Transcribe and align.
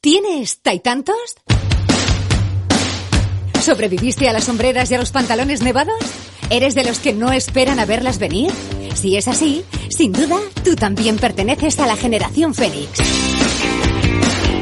¿Tienes 0.00 0.62
Taitantos? 0.62 1.16
¿Sobreviviste 3.60 4.28
a 4.28 4.32
las 4.32 4.44
sombreras 4.44 4.88
y 4.92 4.94
a 4.94 4.98
los 4.98 5.10
pantalones 5.10 5.60
nevados? 5.60 5.98
¿Eres 6.50 6.76
de 6.76 6.84
los 6.84 7.00
que 7.00 7.12
no 7.12 7.32
esperan 7.32 7.80
a 7.80 7.84
verlas 7.84 8.20
venir? 8.20 8.52
Si 8.94 9.16
es 9.16 9.26
así, 9.26 9.64
sin 9.88 10.12
duda, 10.12 10.36
tú 10.62 10.76
también 10.76 11.16
perteneces 11.16 11.80
a 11.80 11.86
la 11.88 11.96
generación 11.96 12.54
Fénix. 12.54 13.00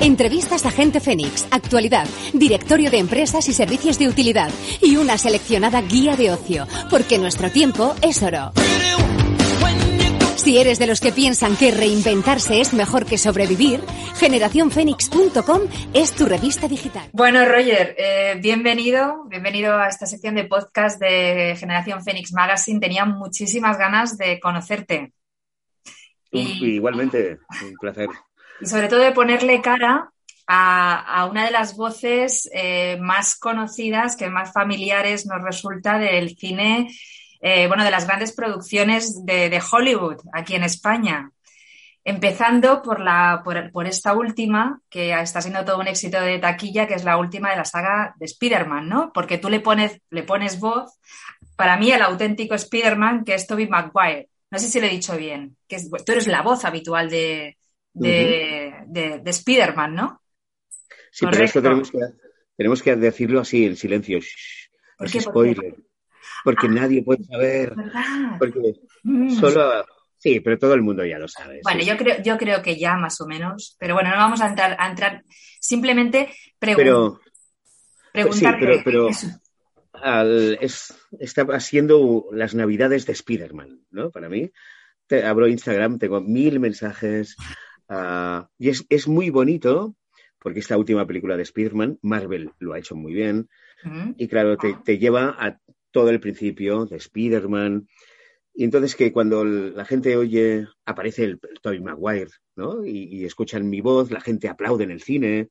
Entrevistas 0.01 0.65
a 0.65 0.71
Gente 0.71 1.01
Fénix, 1.01 1.45
actualidad, 1.51 2.07
directorio 2.33 2.91
de 2.91 2.99
empresas 2.99 3.47
y 3.51 3.53
servicios 3.53 3.99
de 3.99 4.09
utilidad 4.09 4.51
y 4.81 4.97
una 4.97 5.19
seleccionada 5.19 5.83
guía 5.83 6.17
de 6.17 6.31
ocio, 6.31 6.67
porque 6.89 7.19
nuestro 7.19 7.51
tiempo 7.51 7.95
es 8.01 8.23
oro. 8.23 8.53
Si 10.37 10.59
eres 10.59 10.79
de 10.79 10.87
los 10.87 11.01
que 11.01 11.13
piensan 11.13 11.57
que 11.57 11.71
reinventarse 11.71 12.61
es 12.61 12.75
mejor 12.75 13.07
que 13.07 13.17
sobrevivir, 13.17 13.81
generacionfenix.com 14.17 15.63
es 15.95 16.15
tu 16.15 16.27
revista 16.27 16.69
digital. 16.69 17.09
Bueno, 17.13 17.45
Roger, 17.47 17.95
eh, 17.99 18.39
bienvenido, 18.41 19.25
bienvenido 19.29 19.79
a 19.79 19.89
esta 19.89 20.05
sección 20.05 20.35
de 20.35 20.45
podcast 20.45 21.01
de 21.01 21.57
Generación 21.59 22.05
Fénix 22.05 22.35
Magazine. 22.35 22.81
Tenía 22.81 23.07
muchísimas 23.07 23.79
ganas 23.79 24.19
de 24.19 24.39
conocerte. 24.39 25.15
Y, 26.31 26.67
igualmente, 26.75 27.39
un 27.63 27.75
placer. 27.81 28.11
Y 28.61 28.67
sobre 28.67 28.89
todo 28.89 29.01
de 29.01 29.13
ponerle 29.13 29.63
cara 29.63 30.11
a, 30.47 31.29
una 31.31 31.47
de 31.47 31.51
las 31.51 31.77
voces 31.77 32.49
eh, 32.53 32.99
más 33.01 33.39
conocidas, 33.39 34.17
que 34.17 34.29
más 34.29 34.53
familiares 34.53 35.27
nos 35.27 35.43
resulta 35.43 35.99
del 35.99 36.37
cine 36.37 36.89
eh, 37.41 37.67
bueno, 37.69 37.85
de 37.85 37.91
las 37.91 38.07
grandes 38.07 38.33
producciones 38.33 39.25
de, 39.25 39.63
Hollywood 39.71 40.21
aquí 40.33 40.55
en 40.55 40.65
España. 40.65 41.31
Empezando 42.05 42.83
por, 42.83 43.01
la, 43.01 43.43
por, 43.45 43.87
esta 43.87 44.15
última, 44.15 44.81
que 44.89 45.13
está 45.13 45.41
siendo 45.41 45.65
todo 45.65 45.81
un 45.81 45.89
éxito 45.89 46.21
de 46.21 46.39
taquilla, 46.39 46.87
que 46.87 46.95
es 46.95 47.05
la 47.05 47.19
última 47.19 47.51
de 47.51 47.57
la 47.57 47.65
saga 47.65 48.15
de 48.19 48.27
Spider-Man, 48.27 48.89
¿no? 48.89 49.13
Porque 49.13 49.39
tú 49.39 49.51
le 49.51 49.59
pones, 49.59 50.01
le 50.11 50.23
pones 50.23 50.61
voz, 50.61 50.93
para 51.57 51.77
mí 51.77 51.91
el 51.91 52.03
auténtico 52.03 52.55
Spider-Man, 52.55 53.25
que 53.25 53.35
es 53.35 53.47
Tobey 53.47 53.67
Maguire. 53.69 54.29
No 54.51 54.59
sé 54.61 54.69
si 54.69 54.81
lo 54.81 54.87
he 54.87 54.91
dicho 54.91 55.17
bien, 55.17 55.57
que 55.67 55.79
tú 56.05 56.13
eres 56.13 56.29
la 56.29 56.43
voz 56.43 56.65
habitual 56.65 57.11
de, 57.11 57.57
de, 57.93 59.23
Spider-Man, 59.25 59.95
¿no? 59.95 60.23
Sí, 61.11 61.27
pero 61.29 61.45
esto 61.45 61.61
tenemos 61.61 61.91
que, 61.91 61.99
tenemos 62.57 62.83
que 62.83 62.95
decirlo 62.95 63.41
así, 63.41 63.65
en 63.65 63.77
silencio. 63.77 64.21
¿Por 64.97 65.11
qué? 65.11 65.21
spoiler 65.21 65.75
porque 65.75 65.86
ah. 66.55 66.69
nadie 66.69 67.03
puede 67.03 67.25
saber. 67.25 67.75
Porque 68.39 68.75
mm. 69.03 69.31
solo. 69.31 69.85
Sí, 70.19 70.41
pero 70.41 70.59
todo 70.59 70.75
el 70.75 70.83
mundo 70.83 71.05
ya 71.05 71.19
lo 71.19 71.29
sabe. 71.29 71.61
Bueno, 71.63 71.83
yo, 71.83 71.97
creo, 71.97 72.23
yo 72.23 72.37
creo 72.39 72.63
que 72.63 72.77
ya 72.79 72.97
más 72.97 73.21
o 73.21 73.27
menos, 73.27 73.77
pero 73.79 73.95
bueno, 73.95 74.11
no 74.11 74.17
vamos 74.17 74.41
a 74.41 74.49
entrar, 74.49 74.77
a 74.79 74.89
entrar 74.89 75.23
simplemente 75.61 76.31
pregun 76.59 77.19
pero, 78.13 78.33
Sí, 78.33 78.47
pero, 78.83 79.11
está 81.21 81.43
haciendo 81.53 82.27
las 82.33 82.55
navidades 82.55 83.05
de 83.07 83.13
Spider-Man, 83.13 83.81
¿no? 83.91 84.11
Para 84.11 84.29
mí. 84.29 84.51
Te, 85.07 85.25
abro 85.25 85.47
Instagram, 85.47 85.99
tengo 85.99 86.21
mil 86.21 86.59
mensajes 86.59 87.37
ah, 87.89 88.49
y 88.59 88.71
es, 88.71 88.85
es, 88.89 89.07
muy 89.07 89.31
bonito 89.31 89.95
porque 90.41 90.61
esta 90.61 90.77
última 90.77 91.07
película 91.07 91.37
de 91.37 91.45
Spider-Man, 91.45 91.99
Marvel 92.03 92.51
lo 92.59 92.73
ha 92.73 92.79
hecho 92.79 92.97
muy 92.97 93.13
bien 93.13 93.49
y 94.17 94.27
claro, 94.27 94.57
te, 94.57 94.75
te 94.85 94.99
lleva 94.99 95.37
a 95.39 95.61
todo 95.97 96.11
el 96.11 96.21
principio 96.21 96.85
de 96.85 96.99
Spider-Man. 96.99 97.89
Y 98.53 98.65
entonces 98.65 98.95
que 98.95 99.15
cuando 99.15 99.47
la 99.47 99.87
gente 99.87 100.15
oye, 100.15 100.69
aparece 100.85 101.25
el, 101.25 101.41
Tobey 101.63 101.81
Maguire, 101.81 102.33
¿no? 102.55 102.85
Y, 102.85 103.25
escuchan 103.25 103.71
mi 103.71 103.81
voz, 103.81 104.11
la 104.11 104.21
gente 104.21 104.47
aplaude 104.47 104.85
en 104.85 104.91
el 104.91 105.01
cine, 105.01 105.49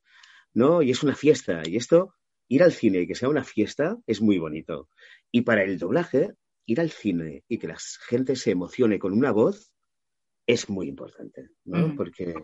¿no? 0.54 0.82
Y 0.82 0.92
es 0.92 1.02
una 1.02 1.16
fiesta. 1.16 1.62
Y 1.66 1.76
esto, 1.76 2.14
ir 2.46 2.62
al 2.62 2.70
cine 2.70 3.00
y 3.00 3.06
que 3.08 3.16
sea 3.16 3.28
una 3.28 3.42
fiesta 3.42 3.98
es 4.06 4.20
muy 4.20 4.38
bonito. 4.38 4.88
Y 5.32 5.40
para 5.40 5.64
el 5.64 5.80
doblaje, 5.80 6.34
ir 6.64 6.80
al 6.80 6.90
cine 6.90 7.42
y 7.48 7.58
que 7.58 7.66
la 7.66 7.78
gente 8.08 8.36
se 8.36 8.52
emocione 8.52 9.00
con 9.00 9.14
una 9.14 9.32
voz 9.32 9.72
es 10.46 10.68
muy 10.68 10.86
importante, 10.86 11.48
¿no? 11.64 11.88
Mm. 11.88 11.96
Porque, 11.96 12.34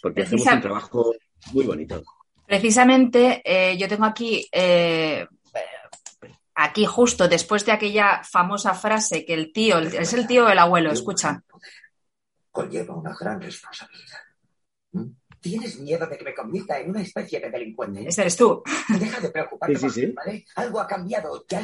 porque 0.00 0.22
hacemos 0.22 0.46
un 0.46 0.60
trabajo 0.62 1.14
muy 1.52 1.66
bonito. 1.66 2.02
Precisamente, 2.46 3.42
eh, 3.44 3.76
yo 3.76 3.86
tengo 3.86 4.06
aquí 4.06 4.48
eh, 4.50 5.26
aquí 6.58 6.84
justo 6.84 7.28
después 7.28 7.64
de 7.64 7.72
aquella 7.72 8.22
famosa 8.24 8.74
frase 8.74 9.24
que 9.24 9.34
el 9.34 9.52
tío, 9.52 9.78
es 9.78 10.12
el 10.12 10.26
tío 10.26 10.46
o 10.46 10.48
el 10.48 10.58
abuelo, 10.58 10.90
escucha. 10.90 11.42
Conlleva 12.50 12.94
una 12.94 13.14
gran 13.18 13.40
responsabilidad. 13.40 14.18
¿Mm? 14.92 15.06
¿Tienes 15.40 15.78
miedo 15.78 16.06
de 16.06 16.18
que 16.18 16.24
me 16.24 16.34
convierta 16.34 16.80
en 16.80 16.90
una 16.90 17.02
especie 17.02 17.38
de 17.38 17.50
delincuente? 17.50 18.08
Ese 18.08 18.22
eres 18.22 18.36
tú. 18.36 18.62
Deja 18.88 19.20
de 19.20 19.30
preocuparte, 19.30 19.76
sí, 19.76 19.88
sí, 19.88 20.06
¿vale? 20.06 20.44
Algo 20.56 20.80
ha 20.80 20.86
cambiado, 20.88 21.44
ya. 21.48 21.62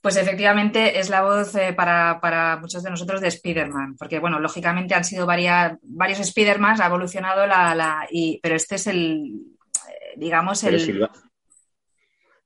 Pues 0.00 0.16
efectivamente 0.16 0.98
es 0.98 1.10
la 1.10 1.22
voz 1.22 1.54
eh, 1.56 1.74
para, 1.74 2.58
muchos 2.60 2.82
de 2.82 2.90
nosotros 2.90 3.20
de 3.20 3.28
Spider-Man, 3.28 3.96
porque 3.98 4.18
bueno, 4.18 4.40
lógicamente 4.40 4.94
han 4.94 5.04
sido 5.04 5.26
varias, 5.26 5.76
varios 5.82 6.20
Spider-Man, 6.20 6.80
ha 6.80 6.86
evolucionado 6.86 7.46
la, 7.46 7.74
la 7.74 8.06
y, 8.10 8.40
pero 8.42 8.54
este 8.54 8.76
es 8.76 8.86
el, 8.86 9.42
eh, 9.88 10.14
digamos, 10.16 10.62
el... 10.64 11.10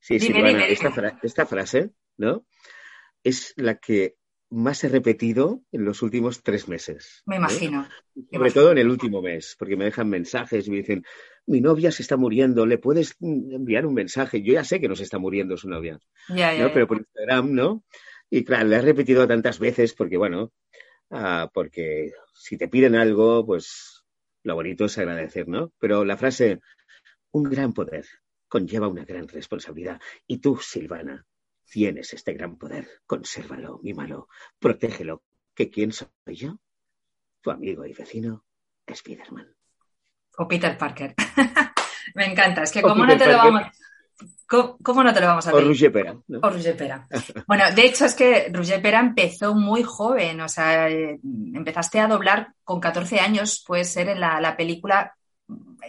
Sí, 0.00 0.19
Silvana, 0.19 0.66
esta, 0.66 1.47
frase, 1.47 1.91
¿no? 2.16 2.47
Es 3.22 3.53
la 3.56 3.77
que 3.77 4.16
más 4.49 4.83
he 4.83 4.88
repetido 4.88 5.62
en 5.71 5.84
los 5.84 6.03
últimos 6.03 6.43
tres 6.43 6.69
meses. 6.69 7.22
Me 7.27 7.37
imagino. 7.37 7.87
Sobre 8.33 8.50
todo 8.50 8.72
en 8.72 8.78
el 8.78 8.89
último 8.89 9.21
mes, 9.22 9.55
porque 9.59 9.77
me 9.77 9.84
dejan 9.84 10.09
mensajes 10.09 10.66
y 10.66 10.71
me 10.71 10.78
dicen, 10.78 11.05
mi 11.47 11.60
novia 11.60 11.93
se 11.93 12.03
está 12.03 12.16
muriendo, 12.16 12.66
¿le 12.66 12.78
puedes 12.78 13.16
enviar 13.21 13.87
un 13.87 13.94
mensaje? 13.94 14.43
Yo 14.43 14.55
ya 14.55 14.65
sé 14.65 14.81
que 14.81 14.89
no 14.89 14.97
se 14.97 15.05
está 15.05 15.19
muriendo 15.19 15.56
su 15.56 15.69
novia, 15.69 16.00
¿no? 16.28 16.72
Pero 16.72 16.87
por 16.89 16.99
Instagram, 16.99 17.53
¿no? 17.53 17.84
Y 18.31 18.44
claro, 18.44 18.69
le 18.69 18.77
he 18.77 18.83
repetido 18.83 19.28
tantas 19.28 19.59
veces 19.59 19.93
porque, 19.93 20.16
bueno, 20.16 20.53
ah, 21.10 21.50
porque 21.53 22.12
si 22.34 22.56
te 22.56 22.69
piden 22.69 22.97
algo, 22.97 23.44
pues 23.44 24.05
lo 24.43 24.55
bonito 24.55 24.87
es 24.87 24.97
agradecer, 24.99 25.47
¿no? 25.47 25.72
Pero 25.78 26.05
la 26.05 26.16
frase, 26.16 26.60
un 27.33 27.44
gran 27.44 27.72
poder 27.72 28.06
conlleva 28.50 28.88
una 28.88 29.05
gran 29.05 29.28
responsabilidad. 29.28 29.99
Y 30.27 30.38
tú, 30.38 30.59
Silvana, 30.61 31.25
tienes 31.71 32.12
este 32.12 32.34
gran 32.34 32.59
poder. 32.59 32.88
Consérvalo, 33.06 33.78
mímalo, 33.83 34.28
protégelo. 34.59 35.22
¿Que 35.55 35.71
quién 35.71 35.93
soy 35.93 36.09
yo? 36.27 36.59
Tu 37.41 37.50
amigo 37.50 37.87
y 37.87 37.94
vecino, 37.94 38.44
Spiderman. 38.93 39.55
O 40.37 40.49
Peter 40.49 40.77
Parker. 40.77 41.15
Me 42.15 42.27
encanta. 42.27 42.65
Es 42.65 42.72
que 42.72 42.83
como 42.83 43.06
no 43.06 43.16
te 43.16 43.27
lo 43.27 43.37
vamos... 43.37 43.62
¿Cómo, 44.47 45.05
no 45.05 45.15
te 45.15 45.21
lo 45.21 45.28
vamos 45.28 45.47
a 45.47 45.53
ver? 45.53 45.62
O 45.62 45.69
Roger 45.69 45.93
Pera. 45.93 46.12
O 46.12 46.50
Roger 46.50 46.77
Pera. 46.77 47.06
Bueno, 47.47 47.65
de 47.72 47.87
hecho 47.87 48.05
es 48.05 48.15
que 48.16 48.50
Roger 48.53 48.83
Pera 48.83 48.99
empezó 48.99 49.55
muy 49.55 49.84
joven, 49.84 50.41
o 50.41 50.49
sea, 50.49 50.91
eh, 50.91 51.21
empezaste 51.55 52.00
a 52.00 52.09
doblar 52.09 52.53
con 52.65 52.81
14 52.81 53.21
años, 53.21 53.62
puede 53.65 53.84
ser 53.84 54.09
en 54.09 54.19
la, 54.19 54.41
la 54.41 54.56
película 54.56 55.15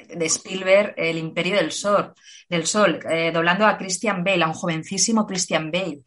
de 0.08 0.26
Spielberg, 0.26 0.94
El 0.98 1.18
Imperio 1.18 1.56
del 1.56 1.72
Sol, 1.72 2.14
del 2.50 2.66
Sol 2.66 3.00
eh, 3.10 3.32
doblando 3.34 3.66
a 3.66 3.78
Christian 3.78 4.24
Bale, 4.24 4.44
a 4.44 4.48
un 4.48 4.54
jovencísimo 4.54 5.26
Christian 5.26 5.72
Bale. 5.72 6.04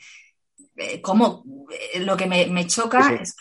Eh, 0.76 1.00
¿Cómo? 1.00 1.44
Eh, 1.70 2.00
lo 2.00 2.16
que 2.16 2.26
me, 2.26 2.66
choca 2.66 3.14
es 3.14 3.36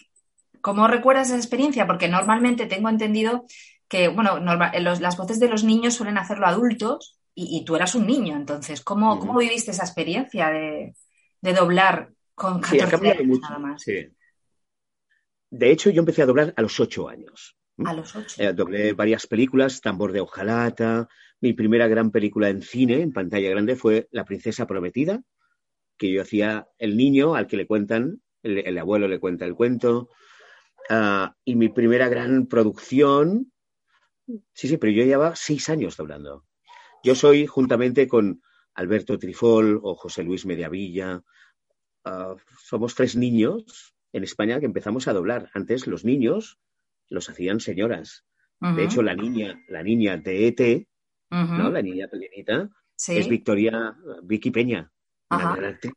cómo 0.61 0.87
recuerdas 0.87 1.27
esa 1.27 1.37
experiencia, 1.37 1.87
porque 1.87 2.07
normalmente 2.07 2.65
tengo 2.65 2.89
entendido 2.89 3.45
que, 3.87 4.07
bueno, 4.07 4.39
las 4.39 5.17
voces 5.17 5.39
de 5.39 5.49
los 5.49 5.63
niños 5.63 5.95
suelen 5.95 6.17
hacerlo 6.17 6.47
adultos 6.47 7.19
y, 7.35 7.65
tú 7.65 7.75
eras 7.75 7.95
un 7.95 8.05
niño, 8.05 8.35
entonces, 8.35 8.81
¿cómo, 8.81 9.19
¿cómo 9.19 9.37
viviste 9.37 9.71
esa 9.71 9.83
experiencia 9.83 10.49
de, 10.49 10.93
doblar 11.41 12.11
con 12.35 12.61
14 12.61 13.11
años 13.11 13.39
nada 13.41 13.59
más? 13.59 13.83
De 13.85 15.71
hecho, 15.71 15.89
yo 15.89 15.99
empecé 15.99 16.21
a 16.23 16.25
doblar 16.25 16.53
a 16.55 16.61
los 16.61 16.79
8 16.79 17.09
años. 17.09 17.57
A 17.77 17.93
los 17.93 18.15
ocho. 18.15 18.41
Eh, 18.41 18.53
doblé 18.53 18.93
varias 18.93 19.25
películas, 19.25 19.81
Tambor 19.81 20.11
de 20.11 20.21
Ojalata. 20.21 21.07
Mi 21.41 21.53
primera 21.53 21.87
gran 21.87 22.11
película 22.11 22.49
en 22.49 22.61
cine, 22.61 23.01
en 23.01 23.11
pantalla 23.11 23.49
grande, 23.49 23.75
fue 23.75 24.07
La 24.11 24.25
Princesa 24.25 24.67
Prometida, 24.67 25.21
que 25.97 26.11
yo 26.11 26.21
hacía 26.21 26.67
el 26.77 26.95
niño 26.95 27.35
al 27.35 27.47
que 27.47 27.57
le 27.57 27.67
cuentan, 27.67 28.21
el, 28.43 28.77
abuelo 28.77 29.07
le 29.07 29.19
cuenta 29.19 29.45
el 29.45 29.55
cuento. 29.55 30.09
Ah, 30.89 31.35
y 31.43 31.55
mi 31.55 31.69
primera 31.69 32.09
gran 32.09 32.45
producción, 32.47 33.51
sí, 34.53 34.67
sí, 34.67 34.77
pero 34.77 34.93
yo 34.93 35.03
llevaba 35.03 35.35
seis 35.35 35.69
años 35.69 35.97
doblando. 35.97 36.45
yo 37.03 37.15
soy, 37.15 37.47
juntamente 37.47 38.07
con 38.07 38.41
Alberto 38.75 39.17
Trifol 39.17 39.79
o 39.83 39.95
José 39.95 40.23
Luis 40.23 40.45
Mediavilla, 40.45 41.23
ah, 42.05 42.35
somos 42.63 42.93
tres 42.93 43.15
niños 43.15 43.95
en 44.11 44.23
España 44.23 44.59
que 44.59 44.67
empezamos 44.67 45.07
a 45.07 45.13
doblar. 45.13 45.49
Antes 45.53 45.87
los 45.87 46.05
niños 46.05 46.59
los 47.09 47.29
hacían 47.29 47.59
señoras. 47.59 48.25
De 48.59 48.85
hecho, 48.85 49.01
la 49.01 49.13
niña, 49.13 49.61
la 49.67 49.83
niña 49.83 50.15
de 50.17 50.47
ET, 50.47 50.87
¿no? 51.29 51.69
La 51.69 51.81
niña 51.81 52.07
pequeñita, 52.07 52.69
es 53.07 53.27
Victoria 53.27 53.95
Vicky 54.23 54.51
Peña, 54.51 54.89
una 55.29 55.55
gran 55.55 55.73
actriz. 55.73 55.93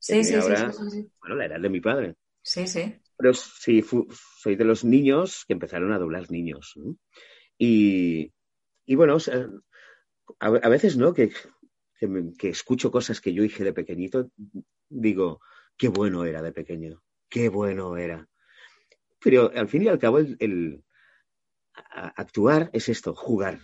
Sí, 0.00 0.24
sí, 0.24 0.40
sí, 0.40 1.10
Bueno, 1.20 1.36
la 1.36 1.46
edad 1.46 1.60
de 1.60 1.68
mi 1.68 1.80
padre. 1.80 2.16
Sí, 2.42 2.66
sí. 2.66 2.94
Pero 3.16 3.34
sí, 3.34 3.84
soy 4.40 4.56
de 4.56 4.64
los 4.64 4.84
niños 4.84 5.44
que 5.46 5.52
empezaron 5.52 5.92
a 5.92 5.98
doblar 5.98 6.30
niños. 6.30 6.74
Y, 7.58 8.32
bueno, 8.88 9.18
a, 10.40 10.68
veces, 10.68 10.96
¿no? 10.96 11.12
Que, 11.12 11.30
que, 12.38 12.48
escucho 12.48 12.90
cosas 12.90 13.20
que 13.20 13.32
yo 13.32 13.42
hice 13.42 13.64
de 13.64 13.72
pequeñito, 13.72 14.30
digo, 14.88 15.40
qué 15.76 15.88
bueno 15.88 16.24
era 16.24 16.42
de 16.42 16.52
pequeño, 16.52 17.02
qué 17.28 17.48
bueno 17.48 17.96
era. 17.96 18.28
Pero 19.20 19.50
al 19.54 19.68
fin 19.68 19.82
y 19.82 19.88
al 19.88 19.98
cabo, 19.98 20.18
el, 20.18 20.82
actuar 21.72 22.70
es 22.72 22.88
esto, 22.88 23.14
jugar. 23.14 23.60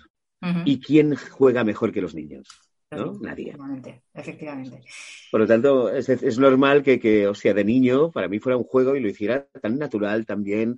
¿Y 0.67 0.79
quién 0.79 1.17
juega 1.17 1.65
mejor 1.65 1.91
que 1.91 2.03
los 2.03 2.15
niños? 2.15 2.47
¿no? 2.91 3.19
Nadie. 3.21 3.57
Efectivamente, 4.13 4.83
Por 5.31 5.41
lo 5.41 5.47
tanto, 5.47 5.91
es, 5.91 6.39
normal 6.39 6.83
que, 6.83 7.01
que, 7.01 7.27
o 7.27 7.35
sea, 7.35 7.55
de 7.55 7.65
niño, 7.65 8.11
para 8.11 8.29
mí 8.29 8.39
fuera 8.39 8.57
un 8.57 8.65
juego 8.65 8.95
y 8.95 9.01
lo 9.01 9.09
hiciera 9.09 9.47
tan 9.63 9.79
natural, 9.79 10.27
tan 10.27 10.43
bien, 10.43 10.77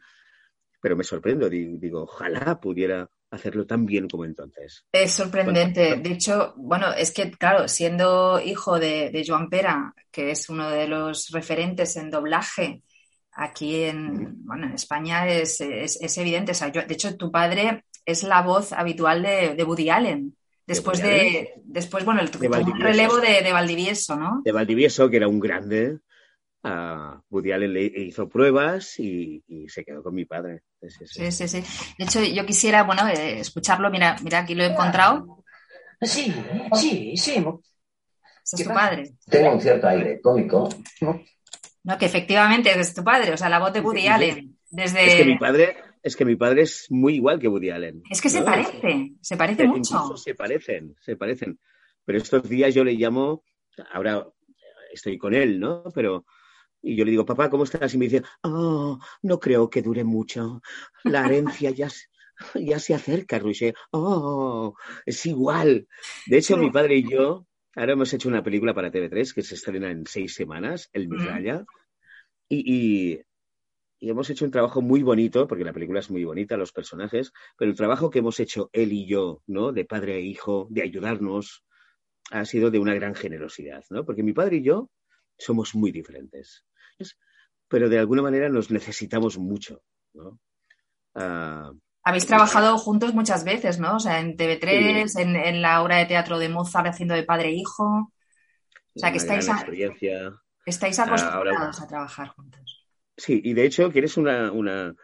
pero 0.81 0.96
me 0.96 1.05
sorprendo, 1.05 1.50
digo, 1.50 2.02
ojalá 2.02 2.61
pudiera 2.61 3.11
hacerlo 3.31 3.67
tan 3.67 3.87
bien 3.87 4.08
como 4.08 4.25
entonces. 4.25 4.84
Es 4.93 5.12
sorprendente. 5.12 5.96
de 5.96 6.12
hecho, 6.12 6.55
bueno, 6.56 6.93
es 6.93 7.11
que, 7.11 7.31
claro, 7.32 7.67
siendo 7.67 8.40
hijo 8.40 8.78
de, 8.78 9.11
de 9.11 9.25
Joan 9.26 9.49
Pera, 9.49 9.93
que 10.11 10.31
es 10.31 10.49
uno 10.49 10.70
de 10.70 10.87
los 10.87 11.31
referentes 11.31 11.96
en 11.96 12.11
doblaje, 12.11 12.82
aquí 13.36 13.84
en, 13.84 14.44
bueno, 14.44 14.66
en 14.66 14.72
España 14.72 15.28
es, 15.28 15.60
es, 15.60 16.18
evidente. 16.18 16.52
de 16.52 16.94
hecho, 16.94 17.16
tu 17.16 17.30
padre 17.30 17.84
es 18.04 18.22
la 18.22 18.42
voz 18.42 18.72
habitual 18.72 19.22
de, 19.22 19.54
de 19.54 19.64
Woody 19.64 19.90
Allen. 19.90 20.36
Después 20.66 21.00
de, 21.00 21.52
después, 21.62 22.04
bueno, 22.04 22.20
el, 22.20 22.28
relevo 22.28 23.18
de, 23.18 23.40
de, 23.42 23.52
Valdivieso, 23.52 24.16
¿no? 24.16 24.42
De 24.44 24.50
Valdivieso, 24.50 25.08
que 25.08 25.18
era 25.18 25.28
un 25.28 25.38
grande. 25.38 25.98
Uh, 26.64 27.20
Woody 27.30 27.52
Allen 27.52 27.72
le 27.72 27.84
hizo 27.84 28.28
pruebas 28.28 28.98
y, 28.98 29.44
se 29.68 29.84
quedó 29.84 30.02
con 30.02 30.14
mi 30.14 30.24
padre. 30.24 30.62
Sí, 31.04 31.30
sí, 31.30 31.46
sí. 31.46 31.62
De 31.96 32.04
hecho, 32.04 32.20
yo 32.24 32.44
quisiera, 32.44 32.82
bueno, 32.82 33.06
eh, 33.06 33.38
escucharlo. 33.38 33.90
Mira, 33.90 34.16
mira, 34.24 34.40
aquí 34.40 34.56
lo 34.56 34.64
he 34.64 34.72
encontrado. 34.72 35.44
Sí, 36.00 36.34
sí, 36.74 37.16
sí. 37.16 37.44
es 38.52 38.64
tu 38.64 38.74
padre. 38.74 39.12
Tengo 39.26 39.52
un 39.52 39.60
cierto 39.60 39.86
aire 39.86 40.20
cómico. 40.20 40.68
No, 41.86 41.96
que 41.96 42.06
efectivamente 42.06 42.78
es 42.78 42.92
tu 42.92 43.04
padre, 43.04 43.32
o 43.32 43.36
sea, 43.36 43.48
la 43.48 43.60
voz 43.60 43.72
de 43.72 43.80
Woody 43.80 44.08
Allen. 44.08 44.58
Desde... 44.70 45.06
Es 45.06 45.14
que 45.14 45.24
mi 45.24 45.38
padre, 45.38 45.76
es 46.02 46.16
que 46.16 46.24
mi 46.24 46.34
padre 46.34 46.62
es 46.62 46.86
muy 46.90 47.14
igual 47.14 47.38
que 47.38 47.46
Woody 47.46 47.70
Allen. 47.70 48.02
Es 48.10 48.20
que 48.20 48.28
se 48.28 48.42
parece, 48.42 49.12
se 49.20 49.36
parece 49.36 49.68
mucho. 49.68 50.16
Se 50.16 50.34
parecen, 50.34 50.96
se 51.00 51.14
parecen. 51.14 51.60
Pero 52.04 52.18
estos 52.18 52.48
días 52.48 52.74
yo 52.74 52.82
le 52.82 52.94
llamo, 52.94 53.44
ahora 53.92 54.26
estoy 54.92 55.16
con 55.16 55.32
él, 55.32 55.60
¿no? 55.60 55.84
Pero 55.94 56.26
y 56.82 56.96
yo 56.96 57.04
le 57.04 57.12
digo, 57.12 57.24
papá, 57.24 57.48
¿cómo 57.48 57.62
estás? 57.62 57.94
Y 57.94 57.98
me 57.98 58.06
dice, 58.06 58.24
oh, 58.42 58.98
no 59.22 59.38
creo 59.38 59.70
que 59.70 59.80
dure 59.80 60.02
mucho. 60.02 60.62
La 61.04 61.24
herencia 61.24 61.70
ya, 61.70 61.88
ya 62.54 62.80
se 62.80 62.94
acerca, 62.94 63.38
Roger. 63.38 63.76
Oh, 63.92 64.74
es 65.04 65.24
igual. 65.24 65.86
De 66.26 66.38
hecho, 66.38 66.56
mi 66.56 66.72
padre 66.72 66.96
y 66.96 67.08
yo 67.08 67.46
Ahora 67.76 67.93
hemos 67.93 68.12
hecho 68.14 68.31
una 68.31 68.43
película 68.43 68.73
para 68.73 68.90
TV3 68.90 69.34
que 69.34 69.43
se 69.43 69.55
estrena 69.55 69.90
en 69.90 70.06
seis 70.06 70.34
semanas, 70.34 70.88
El 70.94 71.08
Miralla, 71.08 71.67
y, 72.49 73.20
hemos 74.00 74.31
hecho 74.31 74.46
un 74.46 74.50
trabajo 74.50 74.81
muy 74.81 75.02
bonito, 75.02 75.46
porque 75.46 75.64
la 75.64 75.75
película 75.75 76.00
es 76.00 76.11
muy 76.11 76.25
bonita, 76.25 76.56
los 76.56 76.73
personajes, 76.73 77.32
pero 77.58 77.70
el 77.70 77.76
trabajo 77.76 78.08
que 78.08 78.20
hemos 78.20 78.40
hecho 78.40 78.70
él 78.73 78.94
y 78.94 79.06
yo, 79.06 79.43
¿no? 79.46 79.73
De 79.73 79.84
padre 79.84 80.17
e 80.17 80.23
hijo, 80.23 80.69
de 80.70 80.82
ayudarnos, 80.82 81.64
ha 82.31 82.46
sido 82.46 82.70
de 82.70 82.78
una 82.78 82.94
gran 82.94 83.14
generosidad, 83.14 83.84
¿no? 83.90 84.06
Porque 84.06 84.23
mi 84.23 84.32
padre 84.32 84.56
y 84.56 84.62
yo 84.62 84.90
somos 85.37 85.75
muy 85.75 85.93
diferentes, 85.93 86.64
pero 87.69 87.90
de 87.90 87.99
alguna 87.99 88.23
manera 88.23 88.49
nos 88.49 88.70
necesitamos 88.70 89.37
mucho, 89.37 89.82
¿no? 90.14 90.40
Ah, 91.14 91.73
habéis 92.06 92.24
trabajado 92.24 92.78
juntos 92.78 93.14
muchas 93.14 93.42
veces, 93.42 93.80
¿no? 93.80 93.96
O 93.96 93.98
sea, 93.98 94.20
en 94.20 94.36
TV3, 94.36 95.18
en, 95.18 95.60
la 95.60 95.82
obra 95.82 95.96
de 95.96 96.06
teatro 96.06 96.38
de 96.38 96.48
Mozart 96.48 96.86
haciendo 96.86 97.16
de 97.16 97.24
padre 97.24 97.48
e 97.48 97.54
hijo. 97.54 97.84
O 97.84 98.98
sea, 98.98 99.10
que 99.10 99.18
estáis, 99.18 99.48
estáis 100.64 100.98
acostumbrados 101.00 101.80
a 101.80 101.88
trabajar 101.88 102.28
juntos. 102.28 102.86
Sí, 103.16 103.40
y 103.42 103.54
de 103.54 103.64
hecho, 103.64 103.90
quieres 103.90 104.16
una, 104.16 104.52
una... 104.52 104.94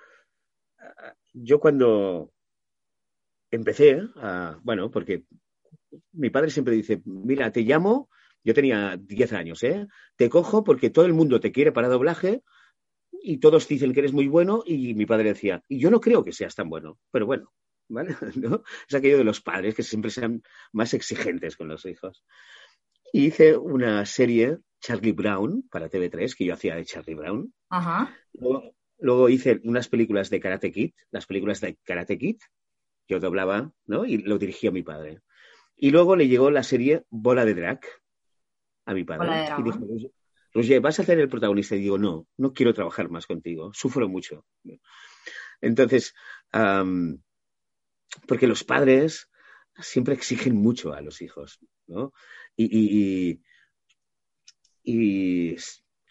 Yo 1.33 1.59
cuando 1.59 2.31
empecé, 3.51 4.01
a... 4.19 4.61
bueno, 4.63 4.89
porque 4.89 5.25
mi 6.13 6.31
padre 6.31 6.51
siempre 6.51 6.77
dice, 6.77 7.03
mira, 7.05 7.51
te 7.51 7.63
llamo, 7.63 8.11
yo 8.45 8.55
tenía 8.55 8.97
10 8.97 9.33
años, 9.33 9.61
¿eh? 9.65 9.89
Te 10.15 10.31
cojo 10.31 10.63
porque 10.63 10.91
todo 10.91 11.07
el 11.07 11.15
mundo 11.15 11.41
te 11.41 11.51
quiere 11.51 11.73
para 11.73 11.89
doblaje, 11.89 12.45
y 13.23 13.39
todos 13.39 13.69
dicen 13.69 13.93
que 13.93 14.01
eres 14.01 14.13
muy 14.13 14.29
bueno 14.29 14.63
y 14.67 14.95
mi 14.95 15.07
padre 15.07 15.31
decía, 15.31 15.63
y 15.69 15.79
yo 15.79 15.91
no 15.91 16.01
creo 16.01 16.25
que 16.25 16.33
seas 16.33 16.55
tan 16.55 16.69
bueno, 16.69 16.99
pero 17.11 17.27
bueno, 17.27 17.53
¿vale? 17.89 18.17
¿No? 18.37 18.63
Es 18.89 18.95
aquello 18.95 19.19
de 19.19 19.25
los 19.25 19.41
padres 19.41 19.75
que 19.75 19.83
siempre 19.83 20.11
sean 20.11 20.43
más 20.73 20.95
exigentes 20.95 21.57
con 21.57 21.69
los 21.69 21.85
hijos. 21.87 22.25
Y 23.13 23.27
hice 23.27 23.57
una 23.57 24.05
serie, 24.07 24.59
Charlie 24.81 25.13
Brown, 25.13 25.69
para 25.71 25.91
TV3, 25.91 26.35
que 26.35 26.47
yo 26.47 26.55
hacía 26.55 26.75
de 26.75 26.85
Charlie 26.85 27.15
Brown. 27.15 27.53
Ajá. 27.69 28.17
Luego, 28.99 29.29
hice 29.29 29.61
unas 29.65 29.89
películas 29.89 30.31
de 30.31 30.41
Karate 30.41 30.73
Kid, 30.73 30.93
las 31.11 31.27
películas 31.27 31.61
de 31.61 31.77
Karate 31.85 32.17
Kid, 32.19 32.39
yo 33.09 33.21
doblaba, 33.21 33.73
¿no? 33.87 34.07
Y 34.07 34.19
lo 34.19 34.39
dirigía 34.39 34.71
mi 34.71 34.83
padre. 34.83 35.21
Y 35.77 35.91
luego 35.91 36.17
le 36.17 36.29
llegó 36.29 36.51
la 36.51 36.63
serie 36.63 37.05
Bola 37.11 37.45
de 37.45 37.55
Drag 37.55 37.81
a 38.87 38.95
mi 38.95 39.05
padre. 39.05 39.49
y 39.59 39.63
dijo, 39.63 39.79
Roger, 40.55 40.81
¿vas 40.81 41.01
a 41.01 41.05
ser 41.05 41.19
el 41.19 41.29
protagonista? 41.29 41.77
Y 41.77 41.81
digo, 41.81 41.99
no, 41.99 42.27
no 42.37 42.53
quiero 42.53 42.75
trabajar 42.75 43.09
más 43.09 43.27
contigo, 43.27 43.73
sufro 43.73 44.09
mucho. 44.09 44.45
Entonces, 45.61 46.15
porque 48.27 48.47
los 48.47 48.65
padres 48.65 49.29
siempre 49.79 50.15
exigen 50.15 50.57
mucho 50.57 50.93
a 50.93 51.01
los 51.01 51.23
hijos, 51.23 51.59
¿no? 51.87 52.13
Y, 52.57 53.41
y, 54.85 55.57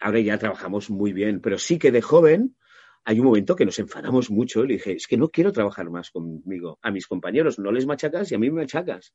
ahora 0.00 0.20
ya 0.20 0.38
trabajamos 0.38 0.90
muy 0.90 1.12
bien, 1.12 1.40
pero 1.40 1.58
sí 1.58 1.78
que 1.78 1.92
de 1.92 2.02
joven 2.02 2.56
hay 3.04 3.20
un 3.20 3.26
momento 3.26 3.54
que 3.54 3.64
nos 3.66 3.78
enfadamos 3.78 4.30
mucho 4.30 4.64
y 4.64 4.68
le 4.68 4.74
dije, 4.74 4.92
es 4.92 5.06
que 5.06 5.16
no 5.16 5.28
quiero 5.28 5.52
trabajar 5.52 5.90
más 5.90 6.10
conmigo. 6.10 6.78
A 6.82 6.90
mis 6.90 7.06
compañeros 7.06 7.58
no 7.58 7.70
les 7.72 7.86
machacas 7.86 8.30
y 8.30 8.34
a 8.34 8.38
mí 8.38 8.50
me 8.50 8.62
machacas. 8.62 9.12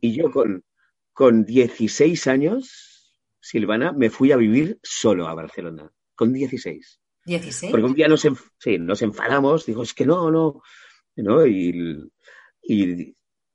Y 0.00 0.12
yo 0.12 0.30
con, 0.30 0.64
con 1.12 1.44
16 1.44 2.26
años 2.28 2.97
Silvana, 3.40 3.92
me 3.92 4.10
fui 4.10 4.32
a 4.32 4.36
vivir 4.36 4.78
solo 4.82 5.28
a 5.28 5.34
Barcelona, 5.34 5.90
con 6.14 6.32
16. 6.32 7.00
¿16? 7.26 7.70
Porque 7.70 7.86
un 7.86 7.94
día 7.94 8.08
nos, 8.08 8.26
nos 8.80 9.02
enfadamos, 9.02 9.66
digo, 9.66 9.82
es 9.82 9.94
que 9.94 10.06
no, 10.06 10.30
no, 10.30 10.62
¿no? 11.16 11.46
Y, 11.46 12.04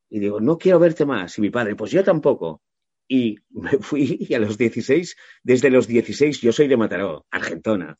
digo, 0.09 0.39
no 0.39 0.57
quiero 0.57 0.79
verte 0.79 1.05
más. 1.05 1.37
Y 1.37 1.41
mi 1.41 1.49
padre, 1.49 1.75
pues 1.75 1.91
yo 1.91 2.03
tampoco. 2.03 2.61
Y 3.07 3.37
me 3.49 3.71
fui 3.79 4.17
y 4.19 4.33
a 4.33 4.39
los 4.39 4.57
16, 4.57 5.15
desde 5.43 5.69
los 5.69 5.87
16, 5.87 6.41
yo 6.41 6.51
soy 6.51 6.67
de 6.67 6.77
Mataró, 6.77 7.25
Argentona. 7.31 7.97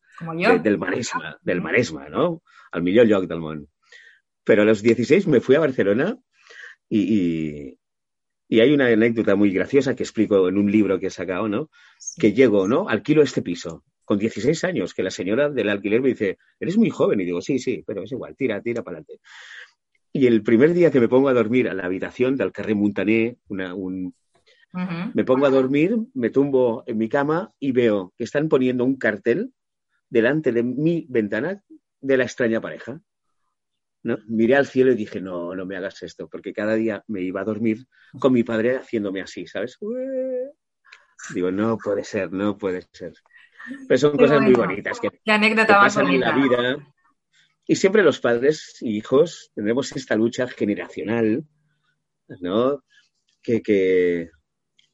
del 0.60 0.78
Maresma, 0.78 1.38
del 1.42 1.62
Maresma, 1.62 2.10
¿no? 2.10 2.44
Al 2.72 2.84
millón 2.84 3.08
lloc 3.08 3.28
del 3.28 3.40
mundo. 3.40 3.68
Pero 4.44 4.64
a 4.64 4.66
los 4.66 4.82
16 4.82 5.28
me 5.28 5.40
fui 5.40 5.56
a 5.56 5.60
Barcelona 5.60 6.18
y, 6.90 7.80
y 8.48 8.60
hay 8.60 8.74
una 8.74 8.88
anécdota 8.88 9.36
muy 9.36 9.52
graciosa 9.52 9.96
que 9.96 10.04
explico 10.04 10.48
en 10.48 10.58
un 10.58 10.72
libro 10.72 11.00
que 11.00 11.08
he 11.08 11.12
sacado, 11.12 11.48
¿no? 11.48 11.70
Que 12.18 12.34
llego, 12.34 12.68
¿no? 12.68 12.90
Alquilo 12.90 13.22
este 13.22 13.42
piso 13.42 13.84
con 14.06 14.20
16 14.20 14.64
años, 14.66 14.94
que 14.94 15.04
la 15.04 15.12
señora 15.12 15.50
del 15.50 15.70
alquiler 15.70 16.02
me 16.02 16.10
dice, 16.10 16.38
eres 16.60 16.78
muy 16.78 16.90
joven. 16.90 17.22
Y 17.22 17.26
digo, 17.26 17.42
sí, 17.42 17.60
sí, 17.60 17.84
pero 17.86 18.04
es 18.04 18.12
igual, 18.12 18.36
tira, 18.36 18.62
tira 18.62 18.84
para 18.84 18.98
adelante. 18.98 19.22
Y 20.12 20.28
el 20.28 20.44
primer 20.44 20.74
día 20.74 20.92
que 20.92 21.00
me 21.00 21.08
pongo 21.08 21.30
a 21.30 21.34
dormir 21.34 21.70
a 21.70 21.74
la 21.74 21.86
habitación 21.86 22.36
del 22.36 22.52
Carré 22.52 22.76
Montané, 22.76 23.38
una, 23.48 23.74
un, 23.74 24.14
me 25.14 25.24
pongo 25.24 25.46
a 25.46 25.50
dormir, 25.50 25.98
me 26.14 26.30
tumbo 26.30 26.84
en 26.86 26.98
mi 26.98 27.10
cama 27.10 27.54
y 27.60 27.72
veo 27.72 28.14
que 28.18 28.24
están 28.24 28.50
poniendo 28.50 28.84
un 28.84 28.98
cartel 28.98 29.54
delante 30.10 30.52
de 30.52 30.64
mi 30.64 31.06
ventana 31.10 31.64
de 32.02 32.18
la 32.18 32.24
extraña 32.24 32.62
pareja. 32.62 33.02
¿No? 34.04 34.20
Miré 34.28 34.56
al 34.56 34.68
cielo 34.68 34.92
y 34.92 34.96
dije, 34.96 35.22
no, 35.22 35.56
no 35.56 35.66
me 35.66 35.76
hagas 35.76 36.04
esto, 36.04 36.28
porque 36.28 36.54
cada 36.54 36.76
día 36.76 37.04
me 37.08 37.22
iba 37.22 37.42
a 37.42 37.46
dormir 37.46 37.86
con 38.20 38.34
mi 38.34 38.44
padre 38.44 38.78
haciéndome 38.78 39.22
así, 39.22 39.48
¿sabes? 39.48 39.78
Digo, 41.34 41.52
no 41.52 41.78
puede 41.78 42.04
ser, 42.04 42.32
no 42.32 42.58
puede 42.58 42.84
ser. 42.92 43.14
Pero 43.88 43.98
son 43.98 44.18
cosas 44.18 44.42
muy 44.42 44.54
bonitas 44.54 45.00
que, 45.00 45.10
pasan 45.66 46.08
en 46.08 46.20
la 46.20 46.36
vida. 46.36 46.94
Y 47.66 47.78
siempre 47.78 48.04
los 48.04 48.20
padres 48.20 48.78
y 48.82 48.98
hijos 48.98 49.52
tendremos 49.56 49.96
esta 49.96 50.16
lucha 50.16 50.48
generacional, 50.48 51.46
¿no? 52.42 52.84
que, 53.44 53.62
que... 53.62 54.32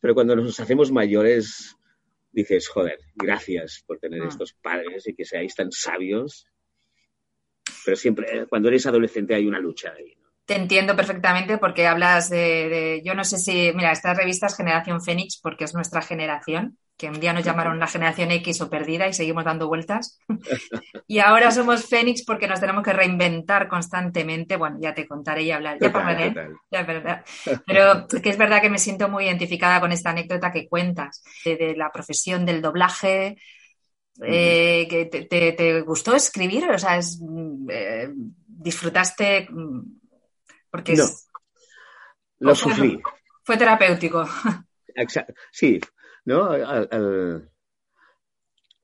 Pero 0.01 0.13
cuando 0.13 0.35
nos 0.35 0.59
hacemos 0.59 0.91
mayores, 0.91 1.75
dices, 2.31 2.67
joder, 2.67 2.99
gracias 3.15 3.83
por 3.85 3.99
tener 3.99 4.23
Ah. 4.23 4.27
estos 4.27 4.53
padres 4.53 5.07
y 5.07 5.13
que 5.13 5.25
seáis 5.25 5.55
tan 5.55 5.71
sabios. 5.71 6.47
Pero 7.85 7.97
siempre, 7.97 8.27
eh, 8.39 8.45
cuando 8.47 8.67
eres 8.69 8.85
adolescente 8.85 9.35
hay 9.35 9.47
una 9.47 9.59
lucha 9.59 9.93
ahí. 9.97 10.15
¿no? 10.21 10.29
Te 10.45 10.55
entiendo 10.55 10.95
perfectamente 10.95 11.59
porque 11.59 11.85
hablas 11.85 12.29
de, 12.29 12.37
de- 12.69 13.01
yo 13.05 13.13
no 13.13 13.23
sé 13.23 13.37
si, 13.37 13.71
mira, 13.75 13.91
esta 13.91 14.13
revista 14.15 14.47
es 14.47 14.55
Generación 14.57 14.99
Fénix 15.01 15.39
porque 15.41 15.63
es 15.65 15.75
nuestra 15.75 16.01
generación, 16.01 16.77
que 16.97 17.07
un 17.07 17.19
día 17.19 17.33
nos 17.33 17.43
llamaron 17.45 17.79
la 17.79 17.85
generación 17.87 18.31
X 18.31 18.59
o 18.61 18.69
perdida 18.69 19.07
y 19.07 19.13
seguimos 19.13 19.45
dando 19.45 19.67
vueltas. 19.67 20.19
y 21.07 21.19
ahora 21.19 21.51
somos 21.51 21.85
Fénix 21.87 22.23
porque 22.25 22.47
nos 22.47 22.59
tenemos 22.59 22.83
que 22.83 22.93
reinventar 22.93 23.67
constantemente. 23.67 24.57
Bueno, 24.57 24.77
ya 24.81 24.93
te 24.95 25.07
contaré 25.07 25.43
y 25.43 25.51
hablar. 25.51 25.77
Ya 25.79 25.87
hablaré. 25.87 26.29
total. 26.29 26.53
Ya, 26.71 26.79
es 26.81 26.87
verdad. 26.87 27.25
Pero 27.65 28.07
que 28.07 28.29
es 28.29 28.37
verdad 28.37 28.61
que 28.61 28.69
me 28.69 28.79
siento 28.79 29.07
muy 29.07 29.25
identificada 29.25 29.79
con 29.79 29.91
esta 29.91 30.09
anécdota 30.09 30.51
que 30.51 30.67
cuentas 30.67 31.23
de, 31.45 31.57
de 31.57 31.75
la 31.75 31.91
profesión 31.91 32.45
del 32.45 32.61
doblaje. 32.61 33.37
Eh, 34.21 34.87
que 34.89 35.05
te, 35.05 35.25
te- 35.25 35.53
te 35.53 35.81
gustó 35.81 36.15
escribir? 36.15 36.69
O 36.69 36.77
sea, 36.77 36.97
es, 36.97 37.19
mm, 37.21 37.67
eh, 37.71 38.09
disfrutaste 38.47 39.47
mm, 39.49 39.81
porque 40.69 40.93
es- 40.93 40.99
No. 42.39 42.49
Lo 42.49 42.55
sufrí. 42.55 42.99
fue 43.43 43.57
terapéutico. 43.57 44.23
Exa- 44.95 45.25
Sí, 45.51 45.79
¿no? 46.25 46.45
Al- 46.45 46.87
al- 46.91 47.51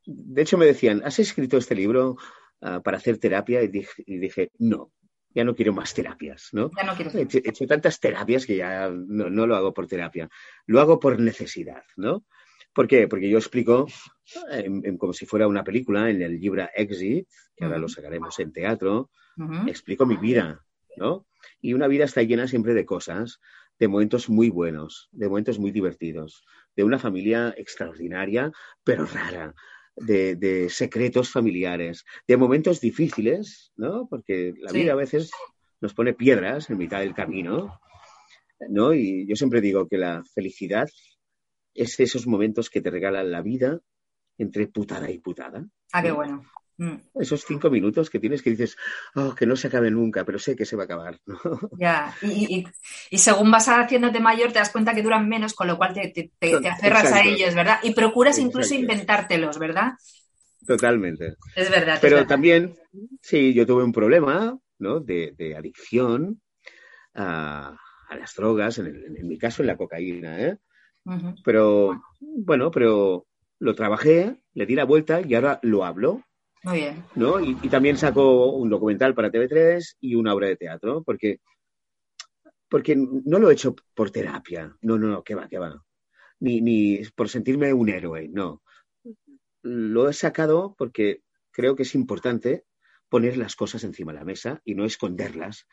De 0.06 0.42
hecho, 0.42 0.58
me 0.58 0.66
decían, 0.68 1.02
¿has 1.04 1.20
escrito 1.20 1.58
este 1.58 1.74
libro 1.76 2.18
ah, 2.62 2.82
para 2.84 2.98
hacer 2.98 3.18
terapia? 3.18 3.62
Y 3.64 3.68
dije, 3.70 4.04
y 4.06 4.18
dije, 4.18 4.52
no, 4.60 4.92
ya 5.34 5.44
no 5.44 5.56
quiero 5.56 5.74
más 5.74 5.94
terapias, 5.94 6.50
¿no? 6.54 6.70
Ya 6.78 6.84
no 6.84 6.96
quiero. 6.96 7.12
He 7.18 7.24
hecho, 7.24 7.38
he 7.40 7.50
hecho 7.50 7.66
tantas 7.68 8.00
terapias 8.00 8.46
que 8.46 8.56
ya 8.58 8.90
no, 8.90 9.30
no 9.30 9.48
lo 9.48 9.56
hago 9.56 9.74
por 9.74 9.88
terapia, 9.88 10.30
lo 10.68 10.80
hago 10.80 11.00
por 11.00 11.20
necesidad, 11.20 11.84
¿no? 11.98 12.24
¿Por 12.74 12.88
qué? 12.88 13.08
Porque 13.08 13.30
yo 13.30 13.38
explico 13.38 13.88
en- 14.52 14.86
en 14.86 14.98
como 14.98 15.14
si 15.14 15.26
fuera 15.26 15.48
una 15.48 15.64
película 15.64 16.10
en 16.10 16.22
el 16.22 16.40
libro 16.40 16.68
Exit, 16.76 17.28
que 17.56 17.66
ahora 17.66 17.78
lo 17.78 17.88
sacaremos 17.88 18.38
en 18.40 18.52
teatro, 18.52 19.10
explico 19.68 20.06
mi 20.06 20.18
vida, 20.18 20.64
¿no? 20.98 21.28
Y 21.62 21.74
una 21.74 21.88
vida 21.88 22.06
está 22.06 22.22
llena 22.24 22.48
siempre 22.48 22.74
de 22.74 22.86
cosas, 22.86 23.40
de 23.80 23.88
momentos 23.88 24.30
muy 24.30 24.50
buenos, 24.50 25.10
de 25.12 25.28
momentos 25.28 25.60
muy 25.60 25.72
divertidos, 25.72 26.44
de 26.76 26.84
una 26.84 26.98
familia 27.00 27.54
extraordinaria, 27.58 28.52
pero 28.84 29.06
rara, 29.06 29.54
de, 29.98 30.36
de 30.36 30.70
secretos 30.70 31.30
familiares, 31.30 32.04
de 32.28 32.38
momentos 32.38 32.82
difíciles, 32.82 33.72
¿no? 33.76 34.08
Porque 34.10 34.54
la 34.60 34.72
Sí. 34.72 34.80
vida 34.80 34.94
a 34.94 34.96
veces 34.96 35.32
nos 35.82 35.94
pone 35.94 36.14
piedras 36.14 36.70
en 36.70 36.78
mitad 36.78 37.00
del 37.02 37.14
camino, 37.14 37.80
¿no? 38.70 38.94
Y 38.94 39.28
yo 39.28 39.36
siempre 39.36 39.62
digo 39.62 39.88
que 39.88 39.98
la 39.98 40.24
felicidad 40.34 40.90
es 41.74 42.00
esos 42.00 42.26
momentos 42.28 42.70
que 42.70 42.82
te 42.82 42.90
regalan 42.90 43.32
la 43.32 43.42
vida 43.42 43.82
entre 44.38 44.68
putada 44.68 45.10
y 45.10 45.20
putada 45.20 45.64
Ah, 45.94 46.02
qué 46.02 46.12
bueno. 46.12 46.44
Mm, 46.78 46.96
esos 47.22 47.46
cinco 47.46 47.70
minutos 47.70 48.10
que 48.10 48.20
tienes 48.20 48.42
que 48.42 48.50
dices, 48.50 48.76
oh, 49.16 49.34
que 49.34 49.46
no 49.46 49.56
se 49.56 49.68
acabe 49.68 49.90
nunca, 49.90 50.26
pero 50.26 50.38
sé 50.40 50.58
que 50.58 50.66
se 50.66 50.76
va 50.76 50.84
a 50.84 50.86
acabar. 50.86 51.18
¿no? 51.26 51.40
ya. 51.80 52.14
Y, 52.22 52.58
y- 52.58 52.68
y 53.12 53.18
según 53.18 53.50
vas 53.50 53.68
haciéndote 53.70 54.20
mayor, 54.20 54.52
te 54.52 54.60
das 54.60 54.72
cuenta 54.72 54.94
que 54.94 55.02
duran 55.02 55.30
menos, 55.30 55.54
con 55.54 55.68
lo 55.68 55.78
cual 55.78 55.94
te, 55.94 56.10
te- 56.10 56.32
te- 56.38 56.60
te 56.60 56.68
aferras 56.70 57.14
a 57.14 57.24
ellos, 57.24 57.56
¿verdad? 57.56 57.80
Y 57.84 57.94
procuras 57.94 58.38
incluso 58.40 58.74
inventártelos, 58.76 59.58
¿verdad? 59.58 59.94
Totalmente. 60.68 61.36
Es 61.56 61.70
verdad. 61.70 61.96
es 61.96 62.02
Pero 62.02 62.16
verdad. 62.18 62.28
también, 62.30 62.76
sí, 63.22 63.54
yo 63.54 63.66
tuve 63.66 63.84
un 63.84 63.94
problema 63.94 64.58
¿no? 64.80 65.00
de, 65.00 65.34
de 65.38 65.56
adicción 65.56 66.42
a, 67.14 67.78
a 68.10 68.16
las 68.18 68.34
drogas, 68.36 68.80
en, 68.80 68.88
el- 68.88 69.18
en 69.18 69.28
mi 69.28 69.38
caso 69.38 69.64
en 69.64 69.68
la 69.68 69.78
cocaína, 69.78 70.42
¿eh? 70.42 70.58
Pero, 71.44 72.02
bueno, 72.20 72.72
pero 72.72 73.28
lo 73.60 73.76
trabajé, 73.76 74.42
le 74.54 74.66
di 74.66 74.76
la 74.76 74.86
vuelta 74.86 75.22
y 75.22 75.34
ahora 75.36 75.60
lo 75.64 75.86
hablo, 75.86 76.24
Muy 76.64 76.78
bien. 76.78 77.04
¿no? 77.16 77.40
Y, 77.40 77.58
y 77.62 77.70
también 77.70 77.98
saco 77.98 78.52
un 78.52 78.70
documental 78.70 79.14
para 79.14 79.32
TV3 79.32 79.98
y 80.02 80.16
una 80.16 80.34
obra 80.34 80.48
de 80.48 80.58
teatro, 80.58 81.04
porque, 81.04 81.40
porque 82.70 82.96
no 82.96 83.40
lo 83.40 83.50
he 83.50 83.54
hecho 83.54 83.76
por 83.94 84.12
terapia, 84.12 84.76
no, 84.82 84.98
no, 84.98 85.08
no, 85.08 85.24
que 85.24 85.36
va, 85.36 85.48
que 85.48 85.60
va. 85.60 85.82
Ni, 86.40 86.62
ni 86.62 87.02
por 87.16 87.30
sentirme 87.30 87.74
un 87.74 87.90
héroe, 87.90 88.28
no. 88.28 88.62
Lo 89.62 90.10
he 90.10 90.14
sacado 90.14 90.76
porque 90.78 91.22
creo 91.52 91.76
que 91.76 91.84
es 91.84 91.96
importante 91.96 92.66
poner 93.10 93.38
las 93.38 93.56
cosas 93.56 93.84
encima 93.84 94.12
de 94.12 94.20
la 94.20 94.26
mesa 94.26 94.62
y 94.66 94.76
no 94.76 94.86
esconderlas 94.86 95.68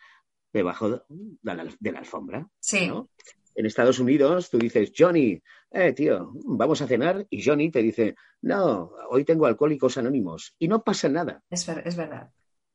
debajo 0.52 0.90
de 0.90 1.00
la, 1.42 1.66
de 1.80 1.92
la 1.92 1.98
alfombra. 1.98 2.48
Sí. 2.60 2.86
¿no? 2.86 3.08
En 3.54 3.66
Estados 3.66 3.98
Unidos 3.98 4.48
tú 4.50 4.58
dices, 4.58 4.92
Johnny, 4.96 5.42
eh, 5.70 5.92
tío, 5.92 6.32
vamos 6.44 6.80
a 6.82 6.86
cenar 6.86 7.26
y 7.30 7.42
Johnny 7.44 7.70
te 7.70 7.82
dice, 7.82 8.14
no, 8.40 8.92
hoy 9.10 9.24
tengo 9.24 9.46
alcohólicos 9.46 9.98
anónimos 9.98 10.54
y 10.58 10.68
no 10.68 10.82
pasa 10.82 11.08
nada. 11.08 11.42
Es, 11.50 11.66
ver- 11.66 11.82
es 11.86 11.96
verdad. 11.96 12.30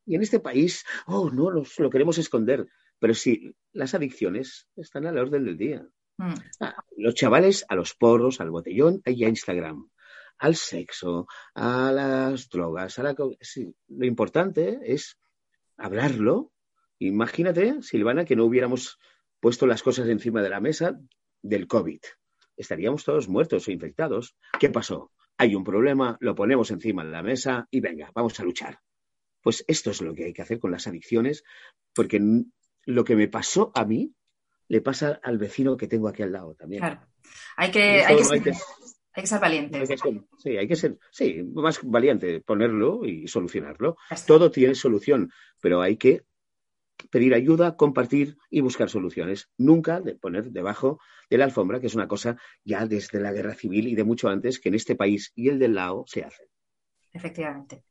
Y 0.06 0.16
en 0.16 0.22
este 0.22 0.40
país, 0.40 0.86
oh, 1.08 1.30
no, 1.30 1.50
los- 1.52 1.78
lo 1.80 1.90
queremos 1.90 2.18
esconder. 2.18 2.68
Pero 3.00 3.14
sí, 3.14 3.54
las 3.74 3.94
adicciones 3.94 4.68
están 4.76 5.06
a 5.06 5.12
la 5.12 5.22
orden 5.22 5.46
del 5.46 5.58
día. 5.58 5.86
Mm, 6.18 6.34
Ah, 6.62 6.76
los 6.96 7.14
chavales 7.14 7.64
a 7.70 7.76
los 7.76 7.94
porros, 7.94 8.42
al 8.42 8.50
botellón 8.50 9.02
y 9.06 9.24
a 9.24 9.30
Instagram, 9.30 9.88
al 10.40 10.56
sexo, 10.56 11.28
a 11.54 11.92
las 11.92 12.50
drogas. 12.50 12.98
A 12.98 13.04
la... 13.04 13.16
sí, 13.42 13.72
lo 13.90 14.06
importante 14.08 14.80
es 14.84 15.20
hablarlo. 15.78 16.52
Imagínate, 17.00 17.82
Silvana, 17.84 18.26
que 18.26 18.36
no 18.36 18.46
hubiéramos 18.46 18.98
puesto 19.40 19.68
las 19.68 19.84
cosas 19.84 20.08
encima 20.10 20.42
de 20.42 20.50
la 20.50 20.60
mesa 20.60 21.00
del 21.42 21.68
COVID. 21.68 22.00
Estaríamos 22.56 23.04
todos 23.04 23.28
muertos 23.30 23.68
o 23.68 23.72
infectados. 23.72 24.36
¿Qué 24.60 24.70
pasó? 24.70 25.12
Hay 25.38 25.54
un 25.56 25.64
problema, 25.64 26.18
lo 26.20 26.34
ponemos 26.34 26.72
encima 26.72 27.06
de 27.06 27.12
la 27.12 27.22
mesa 27.22 27.68
y 27.70 27.80
venga, 27.80 28.12
vamos 28.16 28.40
a 28.40 28.44
luchar. 28.44 28.80
Pues 29.42 29.64
esto 29.68 29.92
es 29.92 30.02
lo 30.02 30.14
que 30.16 30.26
hay 30.26 30.34
que 30.34 30.42
hacer 30.42 30.60
con 30.60 30.72
las 30.72 30.88
adicciones, 30.88 31.44
porque 31.94 32.20
lo 32.86 33.04
que 33.04 33.16
me 33.16 33.28
pasó 33.28 33.72
a 33.76 33.86
mí 33.86 34.12
le 34.68 34.82
pasa 34.82 35.20
al 35.24 35.38
vecino 35.38 35.78
que 35.78 35.88
tengo 35.88 36.08
aquí 36.08 36.24
al 36.24 36.32
lado 36.32 36.56
también. 36.56 36.82
claro. 36.82 37.08
Hay 37.56 37.72
que, 37.72 37.80
hay 38.04 38.16
que, 38.16 38.22
hay 38.22 38.24
ser, 38.24 38.42
que- 38.44 38.52
hay 39.14 39.22
que 39.24 39.28
ser 39.28 39.40
valientes. 39.40 39.82
hay 39.82 39.88
que 39.88 39.98
ser- 39.98 40.24
sí, 40.40 40.58
hay 40.58 40.68
que 40.68 40.76
ser 40.76 40.98
sí, 41.12 41.44
más 41.54 41.80
valiente, 41.84 42.42
ponerlo 42.42 43.06
y 43.06 43.28
solucionarlo. 43.28 43.98
Todo 44.26 44.50
tiene 44.52 44.74
solución, 44.76 45.32
pero 45.62 45.82
hay 45.82 45.98
que 45.98 46.24
pedir 47.12 47.34
ayuda, 47.34 47.76
compartir 47.76 48.38
y 48.50 48.62
buscar 48.62 48.90
soluciones. 48.90 49.50
Nunca 49.58 50.02
poner 50.22 50.52
debajo 50.52 51.00
de 51.30 51.38
la 51.38 51.46
alfombra, 51.46 51.80
que 51.80 51.88
es 51.88 51.96
una 51.96 52.08
cosa 52.08 52.38
ya 52.64 52.86
desde 52.86 53.20
la 53.20 53.32
guerra 53.32 53.54
civil 53.54 53.88
y 53.88 53.96
de 53.96 54.04
mucho 54.04 54.30
antes 54.30 54.60
que 54.60 54.70
en 54.70 54.76
este 54.76 54.96
país 54.96 55.32
y 55.36 55.50
el 55.50 55.60
del 55.60 55.76
lado 55.76 56.04
se 56.08 56.24
hace. 56.24 56.50
Efectivamente. 57.14 57.84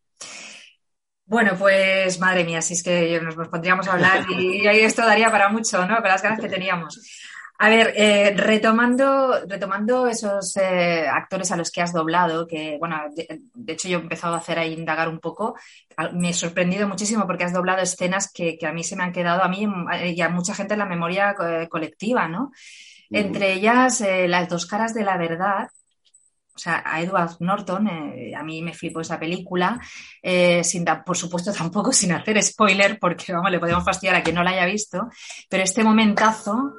Bueno, 1.25 1.57
pues 1.59 2.21
madre 2.21 2.45
mía, 2.45 2.63
si 2.63 2.75
es 2.75 2.83
que 2.85 3.21
nos, 3.21 3.35
pondríamos 3.49 3.89
a 3.89 3.95
hablar 3.95 4.27
y, 4.31 4.63
y 4.63 4.67
esto 4.67 5.03
daría 5.03 5.29
para 5.29 5.49
mucho, 5.49 5.85
¿no? 5.87 5.97
Con 5.97 6.09
las 6.09 6.23
ganas 6.23 6.41
que 6.41 6.49
teníamos. 6.49 7.01
A 7.59 7.69
ver, 7.69 7.95
eh, 7.97 8.35
retomando, 8.37 9.47
retomando 9.47 10.07
esos 10.07 10.57
eh, 10.57 11.07
actores 11.09 11.51
a 11.53 11.57
los 11.57 11.71
que 11.71 11.83
has 11.83 11.93
doblado, 11.93 12.47
que 12.47 12.77
bueno, 12.79 12.97
de, 13.15 13.41
de 13.55 13.73
hecho 13.73 13.89
yo 13.89 13.99
he 13.99 14.03
empezado 14.03 14.35
a 14.35 14.39
hacer 14.39 14.59
ahí 14.59 14.75
indagar 14.75 15.09
un 15.09 15.21
poco, 15.21 15.57
me 16.13 16.31
he 16.31 16.35
sorprendido 16.35 16.87
muchísimo 16.87 17.27
porque 17.27 17.45
has 17.45 17.53
doblado 17.53 17.83
escenas 17.83 18.31
que, 18.33 18.59
que 18.59 18.67
a 18.67 18.73
mí 18.73 18.85
se 18.85 18.97
me 18.97 19.05
han 19.05 19.13
quedado, 19.13 19.43
a 19.43 19.49
mí 19.49 19.67
eh, 19.95 20.13
y 20.17 20.21
a 20.21 20.29
mucha 20.29 20.55
gente 20.55 20.75
en 20.75 20.81
la 20.81 20.87
memoria 20.87 21.35
colectiva, 21.69 22.29
¿no? 22.29 22.53
Entre 23.11 23.53
ellas, 23.53 24.01
eh, 24.01 24.27
las 24.29 24.49
dos 24.49 24.67
caras 24.67 24.95
de 24.95 25.05
la 25.05 25.17
verdad, 25.17 25.69
o 26.55 26.59
sea, 26.59 26.83
a 26.85 27.01
Edward 27.01 27.37
Norton, 27.41 27.87
eh, 27.89 28.35
a 28.35 28.43
mí 28.43 28.63
me 28.63 28.73
flipó 28.73 29.01
esa 29.01 29.19
película, 29.19 29.79
eh, 30.23 30.65
sin 30.65 30.85
por 31.05 31.17
supuesto 31.17 31.53
tampoco 31.57 31.93
sin 31.93 32.13
hacer 32.13 32.43
spoiler, 32.43 32.99
porque 32.99 33.33
vamos, 33.33 33.51
le 33.51 33.61
podemos 33.61 33.85
fastidiar 33.85 34.17
a 34.17 34.23
quien 34.23 34.37
no 34.37 34.43
la 34.43 34.51
haya 34.51 34.67
visto, 34.67 35.09
pero 35.49 35.63
este 35.63 35.85
momentazo, 35.85 36.75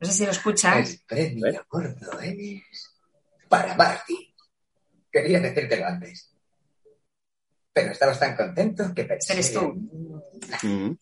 no 0.00 0.06
sé 0.06 0.12
si 0.14 0.24
lo 0.24 0.30
escuchas, 0.30 0.90
El 0.90 1.00
premio 1.06 1.66
gordo 1.68 2.20
es 2.20 2.90
para 3.48 3.76
Marty. 3.76 4.34
Quería 5.12 5.40
decírtelo 5.40 5.86
antes. 5.86 6.34
Pero 7.72 7.92
estabas 7.92 8.18
tan 8.18 8.34
contento 8.34 8.94
que 8.94 9.04
pensé... 9.04 9.34
Eres 9.34 9.52
tú. 9.52 9.74
Mm. 10.62 10.92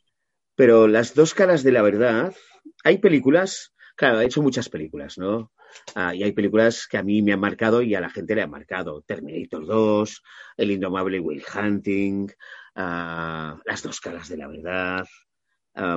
Pero 0.57 0.88
las 0.88 1.14
dos 1.14 1.35
caras 1.35 1.62
de 1.62 1.71
la 1.71 1.83
verdad, 1.83 2.35
hay 2.83 2.99
películas, 2.99 3.73
claro, 3.95 4.21
he 4.21 4.26
hecho 4.26 4.43
muchas 4.43 4.69
películas, 4.69 5.17
¿no? 5.17 5.52
Ah, 5.95 6.14
y 6.14 6.25
hay 6.25 6.33
películas 6.33 6.88
que 6.88 6.99
a 6.99 7.02
mí 7.05 7.23
me 7.23 7.33
han 7.33 7.40
marcado 7.40 7.83
y 7.83 7.95
a 7.95 8.00
la 8.00 8.11
gente 8.11 8.35
le 8.35 8.43
han 8.43 8.50
marcado. 8.50 9.02
Terminator 9.02 9.64
2, 9.64 10.23
El 10.57 10.73
indomable 10.73 11.21
Will 11.21 11.45
Hunting, 11.55 12.26
ah, 12.75 13.61
Las 13.64 13.83
dos 13.83 14.00
caras 14.00 14.28
de 14.28 14.38
la 14.38 14.49
verdad. 14.49 15.07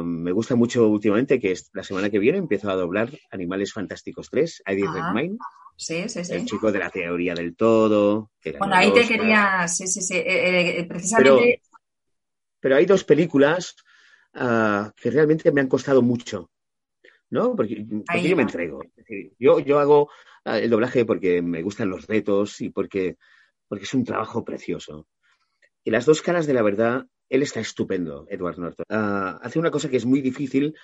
Me 0.03 0.31
gusta 0.31 0.55
mucho 0.55 0.87
últimamente 0.87 1.39
que 1.39 1.51
es- 1.51 1.69
la 1.73 1.83
semana 1.83 2.09
que 2.09 2.19
viene 2.19 2.37
empiezo 2.37 2.69
a 2.69 2.75
doblar 2.75 3.09
Animales 3.31 3.73
Fantásticos 3.73 4.29
3, 4.29 4.61
Eddie. 4.65 4.87
Redmayne, 4.87 5.37
sí, 5.75 6.07
sí, 6.07 6.23
sí. 6.23 6.33
el 6.33 6.45
chico 6.45 6.71
de 6.71 6.79
la 6.79 6.89
teoría 6.89 7.33
del 7.33 7.55
todo. 7.55 8.31
que 8.39 8.51
Bueno, 8.57 8.75
ahí 8.75 8.93
te 8.93 9.07
quería, 9.07 9.67
sí, 9.67 9.87
sí, 9.87 10.01
sí, 10.01 10.15
eh, 10.15 10.79
eh, 10.79 10.85
precisamente, 10.85 11.61
Pero 12.59 12.75
hay 12.75 12.85
dos 12.85 13.03
películas 13.03 13.75
ah, 14.35 14.91
que 14.95 15.09
realmente 15.09 15.51
me 15.51 15.61
han 15.61 15.67
costado 15.67 16.01
mucho. 16.01 16.51
¿no? 17.31 17.55
Porque, 17.55 17.85
yo 17.85 18.35
me 18.35 18.43
entrego. 18.43 18.83
yo, 19.39 19.59
yo 19.59 19.79
hago 19.79 20.11
ah, 20.45 20.59
el 20.59 20.69
doblaje 20.69 21.05
porque 21.05 21.41
me 21.41 21.63
gustan 21.63 21.89
los 21.89 22.05
retos 22.05 22.61
y 22.61 22.69
porque, 22.69 23.17
porque 23.67 23.85
es 23.85 23.93
un 23.93 24.03
trabajo 24.03 24.45
precioso. 24.45 25.07
Y 25.83 25.89
las 25.91 26.05
dos 26.05 26.21
caras 26.21 26.45
de 26.45 26.53
la 26.53 26.61
verdad, 26.61 27.07
él 27.31 27.43
está 27.43 27.61
estupendo, 27.61 28.27
Edward 28.29 28.57
Norton. 28.59 28.85
Ah, 28.89 29.39
hace 29.41 29.57
una 29.57 29.71
cosa 29.71 29.89
que 29.89 29.95
es 29.95 30.05
muy 30.05 30.21
difícil, 30.21 30.75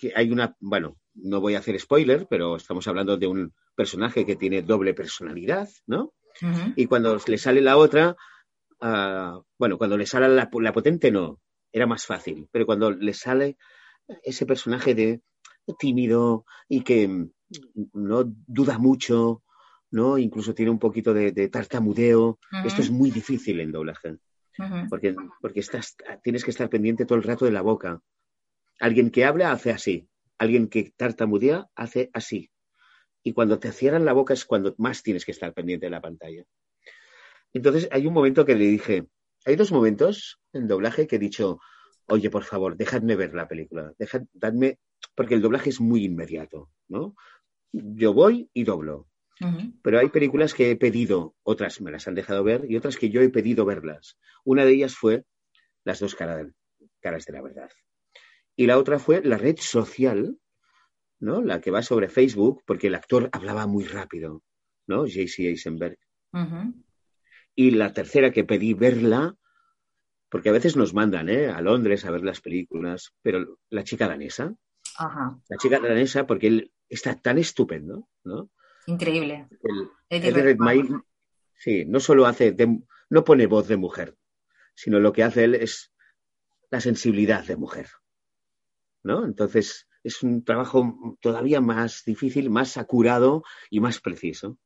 que 0.00 0.10
hay 0.16 0.30
una, 0.30 0.56
bueno, 0.58 0.96
no 1.14 1.40
voy 1.42 1.54
a 1.54 1.58
hacer 1.58 1.78
spoiler, 1.78 2.26
pero 2.30 2.56
estamos 2.56 2.88
hablando 2.88 3.18
de 3.18 3.26
un 3.26 3.52
personaje 3.74 4.24
que 4.24 4.36
tiene 4.36 4.62
doble 4.62 4.94
personalidad, 4.94 5.68
¿no? 5.86 6.14
Y 6.76 6.86
cuando 6.86 7.18
le 7.26 7.36
sale 7.36 7.60
la 7.60 7.76
otra, 7.76 8.16
ah, 8.80 9.38
bueno, 9.58 9.76
cuando 9.76 9.98
le 9.98 10.06
sale 10.06 10.28
la, 10.28 10.48
potente 10.48 11.10
no, 11.10 11.40
era 11.72 11.86
más 11.86 12.06
fácil, 12.06 12.48
pero 12.50 12.64
cuando 12.64 12.90
le 12.90 13.12
sale 13.12 13.58
ese 14.22 14.46
personaje 14.46 14.94
de 14.94 15.20
tímido 15.78 16.46
y 16.70 16.82
que 16.82 17.06
mm, 17.06 17.30
no 17.92 18.24
duda 18.24 18.78
mucho, 18.78 19.42
¿no? 19.90 20.16
Incluso 20.16 20.54
tiene 20.54 20.70
un 20.70 20.78
poquito 20.78 21.12
de, 21.12 21.48
tartamudeo. 21.48 22.38
Esto 22.64 22.80
es 22.80 22.90
muy 22.90 23.10
difícil 23.10 23.60
en 23.60 23.72
doblaje. 23.72 24.16
Porque, 24.88 25.14
porque 25.40 25.60
estás, 25.60 25.96
tienes 26.22 26.44
que 26.44 26.50
estar 26.50 26.68
pendiente 26.68 27.04
todo 27.04 27.18
el 27.18 27.24
rato 27.24 27.44
de 27.44 27.52
la 27.52 27.62
boca. 27.62 28.00
Alguien 28.80 29.10
que 29.10 29.24
habla 29.24 29.52
hace 29.52 29.70
así. 29.70 30.08
Alguien 30.38 30.68
que 30.68 30.92
tartamudea 30.96 31.68
hace 31.74 32.10
así. 32.12 32.50
Y 33.22 33.32
cuando 33.32 33.58
te 33.58 33.72
cierran 33.72 34.04
la 34.04 34.12
boca 34.12 34.34
es 34.34 34.44
cuando 34.44 34.74
más 34.78 35.02
tienes 35.02 35.24
que 35.24 35.32
estar 35.32 35.52
pendiente 35.52 35.86
de 35.86 35.90
la 35.90 36.00
pantalla. 36.00 36.44
Entonces 37.52 37.88
hay 37.90 38.06
un 38.06 38.14
momento 38.14 38.44
que 38.44 38.54
le 38.54 38.66
dije, 38.66 39.06
hay 39.44 39.56
dos 39.56 39.72
momentos 39.72 40.40
en 40.52 40.68
doblaje 40.68 41.06
que 41.06 41.16
he 41.16 41.18
dicho, 41.18 41.60
oye, 42.06 42.30
por 42.30 42.44
favor, 42.44 42.76
dejadme 42.76 43.16
ver 43.16 43.34
la 43.34 43.48
película, 43.48 43.92
dejad, 43.98 44.22
dadme, 44.32 44.78
porque 45.14 45.34
el 45.34 45.42
doblaje 45.42 45.70
es 45.70 45.80
muy 45.80 46.04
inmediato, 46.04 46.70
¿no? 46.88 47.14
Yo 47.72 48.14
voy 48.14 48.50
y 48.52 48.64
doblo. 48.64 49.06
Pero 49.82 49.98
hay 49.98 50.08
películas 50.08 50.54
que 50.54 50.70
he 50.70 50.76
pedido, 50.76 51.36
otras 51.42 51.80
me 51.80 51.90
las 51.90 52.08
han 52.08 52.14
dejado 52.14 52.42
ver 52.42 52.64
y 52.68 52.76
otras 52.76 52.96
que 52.96 53.10
yo 53.10 53.20
he 53.20 53.28
pedido 53.28 53.64
verlas. 53.64 54.18
Una 54.44 54.64
de 54.64 54.72
ellas 54.72 54.94
fue 54.94 55.24
Las 55.84 56.00
dos 56.00 56.14
caras, 56.14 56.48
caras 57.00 57.24
de 57.24 57.32
la 57.32 57.42
verdad. 57.42 57.70
Y 58.56 58.66
la 58.66 58.78
otra 58.78 58.98
fue 58.98 59.22
La 59.22 59.38
red 59.38 59.56
social, 59.58 60.36
¿no? 61.20 61.42
La 61.42 61.60
que 61.60 61.70
va 61.70 61.82
sobre 61.82 62.08
Facebook, 62.08 62.62
porque 62.66 62.88
el 62.88 62.94
actor 62.94 63.28
hablaba 63.32 63.66
muy 63.66 63.84
rápido, 63.84 64.42
¿no? 64.86 65.00
J.C. 65.02 65.48
Eisenberg. 65.48 65.98
Y 67.54 67.70
la 67.72 67.92
tercera 67.92 68.32
que 68.32 68.44
pedí 68.44 68.74
verla, 68.74 69.34
porque 70.28 70.48
a 70.48 70.52
veces 70.52 70.76
nos 70.76 70.94
mandan 70.94 71.28
¿eh? 71.28 71.48
a 71.48 71.60
Londres 71.60 72.04
a 72.04 72.10
ver 72.10 72.22
las 72.22 72.40
películas, 72.40 73.14
pero 73.22 73.58
la 73.70 73.84
chica 73.84 74.06
danesa, 74.06 74.54
la 75.48 75.56
chica 75.56 75.80
danesa, 75.80 76.26
porque 76.26 76.48
él 76.48 76.72
está 76.88 77.16
tan 77.16 77.38
estupendo, 77.38 78.08
¿no? 78.24 78.50
Increíble. 78.88 79.46
El, 80.08 80.58
sí, 81.54 81.84
no 81.84 82.00
solo 82.00 82.24
hace, 82.24 82.56
no 83.10 83.22
pone 83.22 83.46
voz 83.46 83.68
de 83.68 83.76
mujer, 83.76 84.16
sino 84.74 84.98
lo 84.98 85.12
que 85.12 85.24
hace 85.24 85.44
él 85.44 85.54
es 85.56 85.92
la 86.70 86.80
sensibilidad 86.80 87.44
de 87.44 87.56
mujer, 87.56 87.88
¿no? 89.02 89.26
Entonces, 89.26 89.86
es 90.02 90.22
un 90.22 90.42
trabajo 90.42 91.18
todavía 91.20 91.60
más 91.60 92.02
difícil, 92.06 92.48
más 92.48 92.78
acurado 92.78 93.42
y 93.68 93.80
más 93.80 94.00
preciso. 94.00 94.58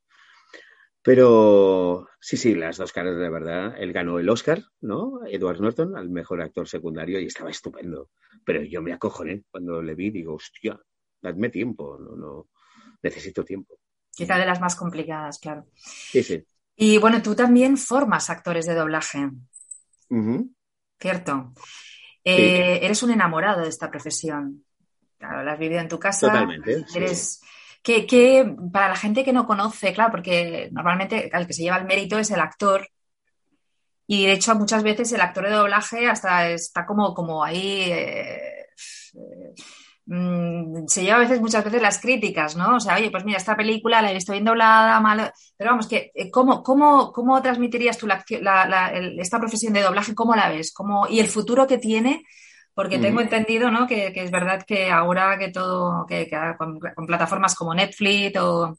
Pero 1.02 2.06
sí, 2.20 2.36
sí, 2.36 2.54
las 2.54 2.76
dos 2.76 2.92
caras 2.92 3.16
de 3.16 3.28
verdad. 3.28 3.74
Él 3.76 3.92
ganó 3.92 4.20
el 4.20 4.28
Oscar, 4.28 4.62
¿no? 4.80 5.26
Edward 5.26 5.60
Norton, 5.60 5.96
al 5.96 6.10
mejor 6.10 6.42
actor 6.42 6.68
secundario, 6.68 7.18
y 7.18 7.26
estaba 7.26 7.50
estupendo. 7.50 8.10
Pero 8.44 8.62
yo 8.62 8.82
me 8.82 8.92
acojoné 8.92 9.42
cuando 9.50 9.82
le 9.82 9.96
vi, 9.96 10.10
digo, 10.10 10.34
hostia, 10.34 10.78
dadme 11.20 11.48
tiempo, 11.48 11.98
no, 11.98 12.14
no, 12.14 12.48
necesito 13.02 13.44
tiempo. 13.44 13.81
Quizá 14.14 14.36
de 14.36 14.46
las 14.46 14.60
más 14.60 14.76
complicadas, 14.76 15.38
claro. 15.38 15.66
Sí, 15.74 16.22
sí. 16.22 16.44
Y 16.76 16.98
bueno, 16.98 17.22
tú 17.22 17.34
también 17.34 17.76
formas 17.76 18.30
actores 18.30 18.66
de 18.66 18.74
doblaje. 18.74 19.30
Cierto. 20.98 21.52
Eh, 22.24 22.80
eres 22.82 23.02
un 23.02 23.10
enamorado 23.10 23.62
de 23.62 23.68
esta 23.68 23.90
profesión. 23.90 24.64
Claro, 25.18 25.42
la 25.42 25.52
has 25.52 25.58
vivido 25.58 25.80
en 25.80 25.88
tu 25.88 25.98
casa. 25.98 26.28
Totalmente. 26.28 26.84
Eres. 26.94 27.40
Que, 27.82 28.54
para 28.72 28.88
la 28.88 28.96
gente 28.96 29.24
que 29.24 29.32
no 29.32 29.46
conoce, 29.46 29.92
claro, 29.92 30.12
porque 30.12 30.68
normalmente 30.70 31.30
el 31.32 31.46
que 31.46 31.52
se 31.52 31.62
lleva 31.62 31.78
el 31.78 31.84
mérito 31.84 32.18
es 32.18 32.30
el 32.30 32.40
actor. 32.40 32.88
Y 34.06 34.26
de 34.26 34.32
hecho, 34.32 34.54
muchas 34.54 34.82
veces 34.82 35.10
el 35.12 35.20
actor 35.20 35.44
de 35.44 35.54
doblaje 35.54 36.08
hasta 36.08 36.48
está 36.50 36.86
como, 36.86 37.12
como 37.14 37.42
ahí. 37.42 37.90
Eh, 37.90 38.66
mm, 40.06 40.86
se 40.86 41.02
lleva 41.02 41.16
a 41.16 41.20
veces, 41.20 41.40
muchas 41.40 41.64
veces 41.64 41.82
las 41.82 42.00
críticas, 42.00 42.56
¿no? 42.56 42.76
O 42.76 42.80
sea, 42.80 42.96
oye, 42.96 43.10
pues 43.10 43.24
mira, 43.24 43.38
esta 43.38 43.56
película 43.56 44.02
la 44.02 44.10
he 44.10 44.14
visto 44.14 44.32
bien 44.32 44.44
doblada, 44.44 45.00
mal. 45.00 45.32
Pero 45.56 45.70
vamos, 45.70 45.88
que 45.88 46.10
eh, 46.14 46.30
¿cómo, 46.30 46.62
cómo, 46.62 47.12
cómo 47.12 47.40
transmitirías 47.42 47.98
tú 47.98 48.08
esta 49.18 49.38
profesión 49.38 49.72
de 49.72 49.82
doblaje? 49.82 50.14
¿Cómo 50.14 50.34
la 50.34 50.48
ves? 50.48 50.72
¿Cómo, 50.72 51.06
y 51.08 51.20
el 51.20 51.28
futuro 51.28 51.66
que 51.66 51.78
tiene 51.78 52.24
porque 52.74 52.98
tengo 52.98 53.20
entendido, 53.20 53.70
¿no? 53.70 53.86
Que, 53.86 54.12
es 54.14 54.30
verdad 54.30 54.64
que 54.66 54.90
ahora 54.90 55.38
que 55.38 55.50
todo, 55.50 56.06
que, 56.06 56.30
con, 56.56 56.78
plataformas 57.06 57.54
como 57.54 57.74
Netflix 57.74 58.38
o 58.38 58.78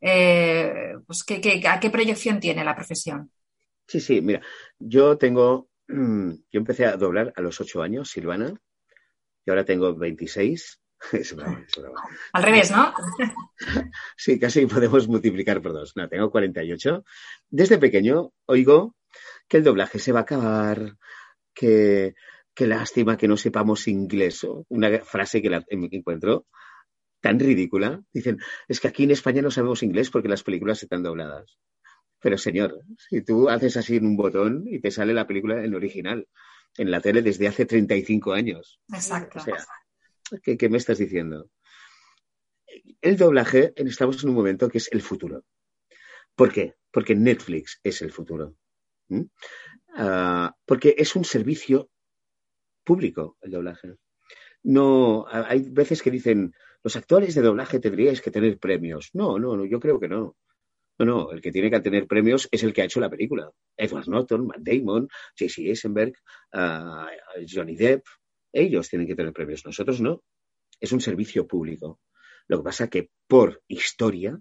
eh, 0.00 0.94
pues 1.06 1.24
¿a 1.68 1.80
qué 1.80 1.90
proyección 1.90 2.38
tiene 2.38 2.64
la 2.64 2.76
profesión? 2.76 3.30
Sí, 3.86 4.00
sí, 4.00 4.20
mira, 4.20 4.40
yo 4.78 5.18
tengo, 5.18 5.68
yo 5.88 6.38
empecé 6.52 6.86
a 6.86 6.96
doblar 6.96 7.32
a 7.36 7.40
los 7.40 7.60
ocho 7.60 7.82
años, 7.82 8.10
Silvana, 8.10 8.54
y 9.44 9.50
ahora 9.50 9.64
tengo 9.64 9.94
26. 9.94 10.80
Al 12.32 12.42
revés, 12.42 12.70
¿no? 12.70 12.92
sí, 14.16 14.38
casi 14.38 14.66
podemos 14.66 15.08
multiplicar 15.08 15.60
por 15.60 15.72
dos. 15.72 15.92
No, 15.96 16.08
tengo 16.08 16.30
48. 16.30 17.04
Desde 17.50 17.78
pequeño 17.78 18.32
oigo 18.46 18.94
que 19.48 19.56
el 19.58 19.64
doblaje 19.64 19.98
se 19.98 20.12
va 20.12 20.20
a 20.20 20.22
acabar, 20.22 20.96
que 21.52 22.14
qué 22.54 22.66
lástima 22.66 23.16
que 23.16 23.28
no 23.28 23.36
sepamos 23.36 23.88
inglés. 23.88 24.46
Una 24.68 25.00
frase 25.00 25.42
que 25.42 25.50
la 25.50 25.64
encuentro 25.68 26.46
tan 27.20 27.38
ridícula. 27.38 28.02
Dicen, 28.12 28.38
es 28.68 28.80
que 28.80 28.88
aquí 28.88 29.04
en 29.04 29.12
España 29.12 29.40
no 29.40 29.50
sabemos 29.50 29.82
inglés 29.82 30.10
porque 30.10 30.28
las 30.28 30.42
películas 30.42 30.82
están 30.82 31.02
dobladas. 31.02 31.58
Pero 32.20 32.36
señor, 32.36 32.80
si 32.98 33.22
tú 33.22 33.48
haces 33.48 33.76
así 33.76 33.96
en 33.96 34.06
un 34.06 34.16
botón 34.16 34.64
y 34.66 34.80
te 34.80 34.90
sale 34.90 35.14
la 35.14 35.26
película 35.26 35.64
en 35.64 35.74
original, 35.74 36.28
en 36.76 36.90
la 36.90 37.00
tele 37.00 37.22
desde 37.22 37.48
hace 37.48 37.66
35 37.66 38.32
años. 38.32 38.80
Exacto. 38.92 39.38
O 39.38 39.42
sea, 39.42 39.56
¿qué, 40.42 40.68
me 40.68 40.78
estás 40.78 40.98
diciendo? 40.98 41.50
El 43.00 43.16
doblaje, 43.16 43.72
estamos 43.76 44.22
en 44.22 44.30
un 44.30 44.36
momento 44.36 44.68
que 44.68 44.78
es 44.78 44.90
el 44.92 45.02
futuro. 45.02 45.44
¿Por 46.34 46.52
qué? 46.52 46.74
Porque 46.90 47.14
Netflix 47.14 47.80
es 47.82 48.00
el 48.02 48.10
futuro. 48.10 48.56
Ah, 49.94 50.56
porque 50.64 50.94
es 50.96 51.14
un 51.16 51.24
servicio 51.24 51.90
público 52.84 53.36
el 53.42 53.50
doblaje. 53.50 53.94
No, 54.64 55.26
hay 55.28 55.68
veces 55.68 56.02
que 56.02 56.10
dicen, 56.10 56.54
los 56.82 56.96
actores 56.96 57.34
de 57.34 57.42
doblaje 57.42 57.80
tendríais 57.80 58.20
que 58.20 58.30
tener 58.30 58.58
premios. 58.58 59.10
No, 59.12 59.38
no, 59.38 59.56
no, 59.56 59.64
yo 59.64 59.80
creo 59.80 60.00
que 60.00 60.08
no. 60.08 60.36
No, 60.98 61.06
no, 61.06 61.32
el 61.32 61.40
que 61.40 61.52
tiene 61.52 61.70
que 61.70 61.80
tener 61.80 62.06
premios 62.06 62.48
es 62.50 62.62
el 62.62 62.72
que 62.72 62.82
ha 62.82 62.84
hecho 62.84 63.00
la 63.00 63.10
película. 63.10 63.50
Edward 63.76 64.08
Norton, 64.08 64.46
Matt 64.46 64.60
Damon, 64.60 65.08
J.C. 65.38 65.62
Eisenberg, 65.62 66.14
ah, 66.52 67.08
Johnny 67.48 67.76
Depp, 67.76 68.04
ellos 68.52 68.88
tienen 68.88 69.08
que 69.08 69.14
tener 69.14 69.32
premios, 69.32 69.64
nosotros 69.64 70.00
no. 70.00 70.22
Es 70.78 70.92
un 70.92 71.00
servicio 71.00 71.46
público. 71.46 72.00
Lo 72.48 72.58
que 72.58 72.64
pasa 72.64 72.88
que 72.88 73.10
por 73.26 73.62
historia 73.68 74.38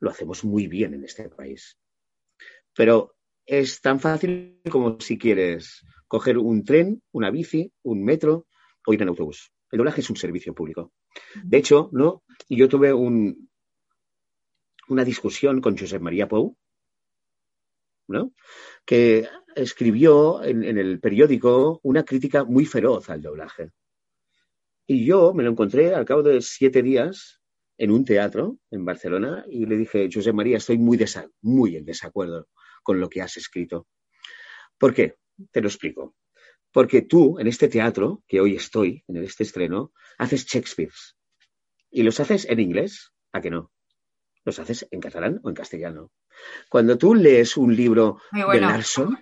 lo 0.00 0.10
hacemos 0.10 0.44
muy 0.44 0.66
bien 0.66 0.94
en 0.94 1.04
este 1.04 1.28
país. 1.28 1.78
Pero 2.74 3.14
es 3.46 3.80
tan 3.80 4.00
fácil 4.00 4.60
como 4.70 5.00
si 5.00 5.18
quieres 5.18 5.86
coger 6.08 6.38
un 6.38 6.64
tren, 6.64 7.02
una 7.12 7.30
bici, 7.30 7.72
un 7.82 8.04
metro 8.04 8.46
o 8.86 8.92
ir 8.92 9.02
en 9.02 9.08
autobús. 9.08 9.52
El 9.70 9.78
doblaje 9.78 10.00
es 10.00 10.10
un 10.10 10.16
servicio 10.16 10.54
público. 10.54 10.92
De 11.42 11.58
hecho, 11.58 11.90
¿no? 11.92 12.22
Y 12.48 12.56
yo 12.56 12.68
tuve 12.68 12.92
un, 12.92 13.48
una 14.88 15.04
discusión 15.04 15.60
con 15.60 15.76
Josep 15.76 16.00
María 16.00 16.28
Pou, 16.28 16.56
¿no? 18.08 18.32
Que 18.84 19.28
escribió 19.54 20.42
en, 20.42 20.62
el 20.62 21.00
periódico 21.00 21.80
una 21.82 22.04
crítica 22.04 22.44
muy 22.44 22.66
feroz 22.66 23.08
al 23.10 23.22
doblaje. 23.22 23.70
Y 24.86 25.04
yo 25.04 25.34
me 25.34 25.42
lo 25.42 25.50
encontré 25.50 25.94
al 25.94 26.04
cabo 26.04 26.22
de 26.22 26.40
siete 26.42 26.82
días 26.82 27.40
en 27.78 27.90
un 27.90 28.04
teatro 28.04 28.58
en 28.70 28.84
Barcelona 28.84 29.44
y 29.48 29.66
le 29.66 29.76
dije, 29.76 30.08
José 30.12 30.32
María, 30.32 30.58
estoy 30.58 30.78
muy, 30.78 30.98
muy 31.42 31.76
en 31.76 31.84
desacuerdo 31.84 32.48
con 32.82 33.00
lo 33.00 33.08
que 33.08 33.22
has 33.22 33.36
escrito. 33.36 33.88
¿Por 34.78 34.94
qué? 34.94 35.16
Te 35.50 35.60
lo 35.60 35.68
explico. 35.68 36.14
Porque 36.70 37.02
tú, 37.02 37.38
en 37.38 37.46
este 37.46 37.68
teatro, 37.68 38.22
que 38.28 38.40
hoy 38.40 38.54
estoy, 38.54 39.02
en 39.08 39.16
este 39.16 39.42
estreno, 39.42 39.92
haces 40.18 40.44
Shakespeare. 40.46 40.92
¿Y 41.90 42.02
los 42.02 42.20
haces 42.20 42.46
en 42.48 42.60
inglés? 42.60 43.12
¿A 43.32 43.40
que 43.40 43.50
no? 43.50 43.72
Los 44.46 44.60
haces 44.60 44.86
en 44.92 45.00
catalán 45.00 45.40
o 45.42 45.48
en 45.48 45.56
castellano. 45.56 46.12
Cuando 46.70 46.96
tú 46.96 47.16
lees 47.16 47.56
un 47.56 47.74
libro 47.74 48.20
de 48.30 48.60
Larson, 48.60 49.18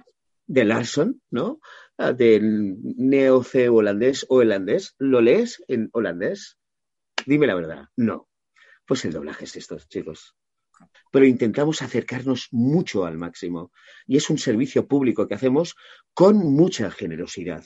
de 0.47 0.65
Larson, 0.67 1.23
¿no? 1.31 1.61
Ah, 1.97 2.13
del 2.13 2.77
neoce 2.83 3.71
holandés 3.71 4.27
o 4.29 4.37
holandés. 4.37 4.95
¿Lo 4.99 5.23
lees 5.23 5.65
en 5.67 5.89
holandés? 5.93 6.59
Dime 7.25 7.47
la 7.47 7.55
verdad. 7.55 7.87
No. 7.97 8.29
Pues 8.85 9.07
el 9.07 9.15
doblaje 9.15 9.47
es 9.47 9.57
esto, 9.57 9.79
chicos. 9.89 10.37
Pero 11.11 11.25
intentamos 11.25 11.81
acercarnos 11.81 12.49
mucho 12.51 13.07
al 13.07 13.17
máximo. 13.17 13.73
Y 14.07 14.19
es 14.19 14.29
un 14.29 14.37
servicio 14.37 14.87
público 14.87 15.27
que 15.27 15.37
hacemos 15.37 15.75
con 16.13 16.37
mucha 16.37 16.91
generosidad 16.91 17.65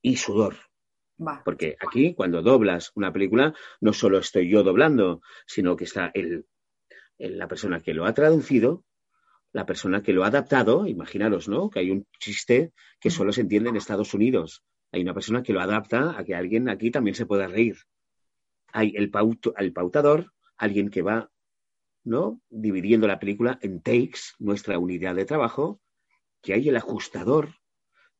y 0.00 0.16
sudor. 0.16 0.56
Porque 1.44 1.76
aquí, 1.86 2.14
cuando 2.14 2.40
doblas 2.40 2.92
una 2.94 3.12
película, 3.12 3.54
no 3.82 3.92
solo 3.92 4.18
estoy 4.18 4.48
yo 4.48 4.62
doblando, 4.62 5.20
sino 5.46 5.76
que 5.76 5.84
está 5.84 6.10
el, 6.14 6.46
la 7.18 7.48
persona 7.48 7.80
que 7.80 7.94
lo 7.94 8.06
ha 8.06 8.14
traducido, 8.14 8.84
la 9.52 9.66
persona 9.66 10.02
que 10.02 10.12
lo 10.12 10.24
ha 10.24 10.28
adaptado, 10.28 10.86
imaginaros, 10.86 11.48
¿no? 11.48 11.70
Que 11.70 11.80
hay 11.80 11.90
un 11.90 12.06
chiste 12.18 12.72
que 13.00 13.10
solo 13.10 13.32
se 13.32 13.42
entiende 13.42 13.70
en 13.70 13.76
Estados 13.76 14.14
Unidos. 14.14 14.64
Hay 14.90 15.02
una 15.02 15.14
persona 15.14 15.42
que 15.42 15.52
lo 15.52 15.60
adapta 15.60 16.18
a 16.18 16.24
que 16.24 16.34
alguien 16.34 16.68
aquí 16.68 16.90
también 16.90 17.14
se 17.14 17.26
pueda 17.26 17.46
reír. 17.46 17.76
Hay 18.72 18.94
el, 18.96 19.12
el 19.58 19.72
pautador, 19.72 20.32
alguien 20.56 20.90
que 20.90 21.02
va, 21.02 21.30
¿no? 22.02 22.40
Dividiendo 22.50 23.06
la 23.06 23.18
película 23.18 23.58
en 23.62 23.80
takes, 23.80 24.34
nuestra 24.38 24.78
unidad 24.78 25.14
de 25.14 25.24
trabajo, 25.24 25.80
que 26.42 26.52
hay 26.52 26.68
el 26.68 26.76
ajustador, 26.76 27.54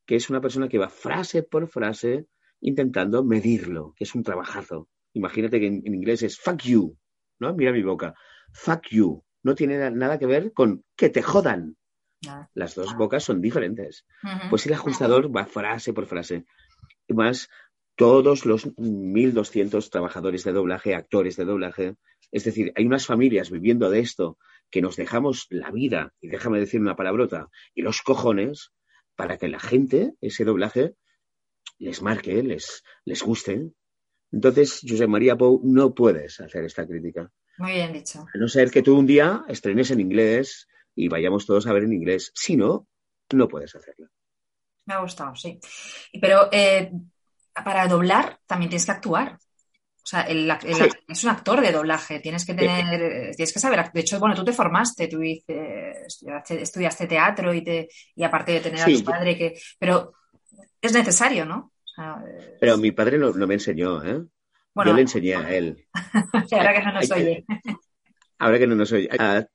que 0.05 0.15
es 0.15 0.29
una 0.29 0.41
persona 0.41 0.67
que 0.67 0.77
va 0.77 0.89
frase 0.89 1.43
por 1.43 1.67
frase 1.67 2.27
intentando 2.61 3.23
medirlo, 3.23 3.93
que 3.95 4.03
es 4.05 4.15
un 4.15 4.23
trabajazo. 4.23 4.89
Imagínate 5.13 5.59
que 5.59 5.67
en, 5.67 5.85
inglés 5.85 6.23
es 6.23 6.39
fuck 6.39 6.61
you, 6.63 6.97
¿no? 7.39 7.53
Mira 7.53 7.71
mi 7.71 7.83
boca. 7.83 8.15
Fuck 8.55 8.87
you. 8.89 9.23
No 9.43 9.53
tiene 9.53 9.91
nada 9.91 10.17
que 10.17 10.25
ver 10.25 10.53
con 10.53 10.83
que 10.95 11.09
te 11.09 11.21
jodan. 11.21 11.75
Las 12.53 12.73
dos 12.73 12.95
bocas 12.95 13.23
son 13.23 13.41
diferentes. 13.41 14.05
Pues 14.49 14.65
el 14.65 14.73
ajustador 14.73 15.35
va 15.35 15.45
frase 15.45 15.93
por 15.93 16.07
frase. 16.07 16.45
Y 17.07 17.13
más 17.13 17.49
todos 17.95 18.45
los 18.45 18.67
1.200 18.75 19.89
trabajadores 19.89 20.43
de 20.43 20.53
doblaje, 20.53 20.95
actores 20.95 21.35
de 21.35 21.45
doblaje. 21.45 21.95
Es 22.31 22.45
decir, 22.45 22.71
hay 22.75 22.85
unas 22.85 23.05
familias 23.05 23.51
viviendo 23.51 23.89
de 23.89 23.99
esto 23.99 24.37
que 24.69 24.81
nos 24.81 24.95
dejamos 24.95 25.47
la 25.49 25.69
vida, 25.69 26.13
y 26.19 26.29
déjame 26.29 26.59
decir 26.59 26.81
una 26.81 26.95
palabrota, 26.95 27.49
y 27.75 27.81
los 27.83 28.01
cojones 28.01 28.71
para 29.15 29.37
que 29.37 29.47
la 29.47 29.59
gente, 29.59 30.13
ese 30.21 30.43
doblaje, 30.43 30.95
les 31.77 32.01
marque, 32.01 32.41
les, 32.41 32.83
les 33.03 33.21
guste. 33.21 33.69
Entonces, 34.31 34.81
José 34.87 35.07
María 35.07 35.37
Pou, 35.37 35.61
no 35.63 35.93
puedes 35.93 36.39
hacer 36.39 36.65
esta 36.65 36.87
crítica. 36.87 37.31
Muy 37.57 37.71
bien 37.71 37.93
dicho. 37.93 38.25
A 38.33 38.37
no 38.37 38.47
ser 38.47 38.71
que 38.71 38.81
tú 38.81 38.97
un 38.97 39.07
día 39.07 39.43
estrenes 39.47 39.91
en 39.91 39.99
inglés 39.99 40.67
y 40.95 41.07
vayamos 41.07 41.45
todos 41.45 41.67
a 41.67 41.73
ver 41.73 41.83
en 41.83 41.93
inglés. 41.93 42.31
Si 42.35 42.55
no, 42.55 42.87
no 43.33 43.47
puedes 43.47 43.75
hacerlo. 43.75 44.07
Me 44.85 44.93
ha 44.93 44.99
gustado, 44.99 45.35
sí. 45.35 45.59
Pero 46.19 46.49
eh, 46.51 46.91
para 47.53 47.87
doblar 47.87 48.39
también 48.45 48.69
tienes 48.69 48.85
que 48.85 48.91
actuar. 48.91 49.37
O 50.05 50.07
sea, 50.07 50.21
el, 50.21 50.51
es 51.07 51.23
un 51.23 51.31
actor 51.31 51.61
de 51.61 51.71
doblaje, 51.71 52.19
tienes 52.19 52.45
que 52.45 52.53
tener, 52.53 53.35
tienes 53.35 53.51
que 53.51 53.59
saber. 53.59 53.91
De 53.91 54.01
hecho, 54.01 54.19
bueno, 54.19 54.35
tú 54.35 54.45
te 54.45 54.53
formaste, 54.53 55.07
tú 55.07 55.19
estudiaste, 55.23 57.07
teatro 57.07 57.51
y, 57.51 57.63
te, 57.63 57.89
y 58.15 58.23
aparte 58.23 58.51
de 58.51 58.59
tener 58.59 58.81
a 58.81 58.85
tu 58.85 59.03
padre 59.03 59.35
que. 59.35 59.59
Pero 59.79 60.13
es 60.79 60.93
necesario, 60.93 61.45
¿no? 61.45 61.71
Pero 62.59 62.77
mi 62.77 62.91
padre 62.91 63.17
no, 63.17 63.33
me 63.33 63.55
enseñó, 63.55 64.03
¿eh? 64.03 64.23
Yo 64.75 64.93
le 64.93 65.01
enseñé 65.01 65.35
a 65.35 65.55
él. 65.55 65.87
ahora 66.51 66.73
que 66.73 66.83
no 66.83 66.93
nos 66.93 67.11
oye. 67.11 67.45
ahora 68.37 68.59
que 68.59 68.67
no 68.67 68.75
nos 68.75 68.91
oye. 68.91 69.09
Ah, 69.17 69.45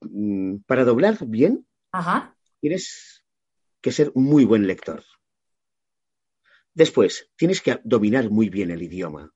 mm, 0.00 0.58
para 0.66 0.84
doblar 0.84 1.18
bien, 1.26 1.66
tienes 2.60 3.24
que 3.80 3.92
ser 3.92 4.12
muy 4.14 4.44
buen 4.44 4.66
lector. 4.66 5.02
Después, 6.72 7.30
tienes 7.36 7.60
que 7.60 7.80
dominar 7.84 8.30
muy 8.30 8.48
bien 8.48 8.70
el 8.70 8.82
idioma. 8.82 9.32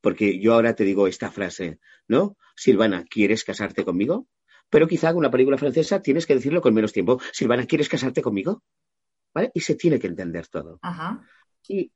Porque 0.00 0.38
yo 0.38 0.54
ahora 0.54 0.74
te 0.74 0.84
digo 0.84 1.08
esta 1.08 1.30
frase, 1.30 1.80
¿no? 2.06 2.36
Silvana, 2.56 3.04
¿quieres 3.04 3.44
casarte 3.44 3.84
conmigo? 3.84 4.28
Pero 4.70 4.86
quizá 4.86 5.08
con 5.08 5.18
una 5.18 5.30
película 5.30 5.58
francesa 5.58 6.02
tienes 6.02 6.26
que 6.26 6.34
decirlo 6.34 6.60
con 6.60 6.74
menos 6.74 6.92
tiempo. 6.92 7.20
Silvana, 7.32 7.66
¿quieres 7.66 7.88
casarte 7.88 8.22
conmigo? 8.22 8.62
Y 9.54 9.60
se 9.60 9.76
tiene 9.76 9.98
que 9.98 10.06
entender 10.06 10.46
todo. 10.48 10.80
Y, 11.68 11.92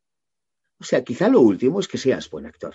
o 0.83 0.85
sea, 0.85 1.05
quizá 1.05 1.29
lo 1.29 1.41
último 1.41 1.79
es 1.79 1.87
que 1.87 1.97
seas 1.97 2.29
buen 2.29 2.45
actor. 2.45 2.75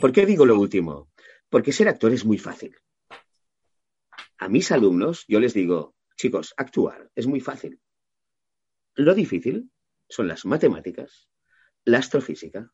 ¿Por 0.00 0.10
qué 0.10 0.24
digo 0.24 0.46
lo 0.46 0.58
último? 0.58 1.10
Porque 1.50 1.70
ser 1.70 1.86
actor 1.86 2.14
es 2.14 2.24
muy 2.24 2.38
fácil. 2.38 2.74
A 4.38 4.48
mis 4.48 4.72
alumnos 4.72 5.26
yo 5.28 5.38
les 5.38 5.52
digo, 5.52 5.94
chicos, 6.16 6.54
actuar 6.56 7.10
es 7.14 7.26
muy 7.26 7.40
fácil. 7.40 7.78
Lo 8.94 9.14
difícil 9.14 9.70
son 10.08 10.28
las 10.28 10.46
matemáticas, 10.46 11.28
la 11.84 11.98
astrofísica, 11.98 12.72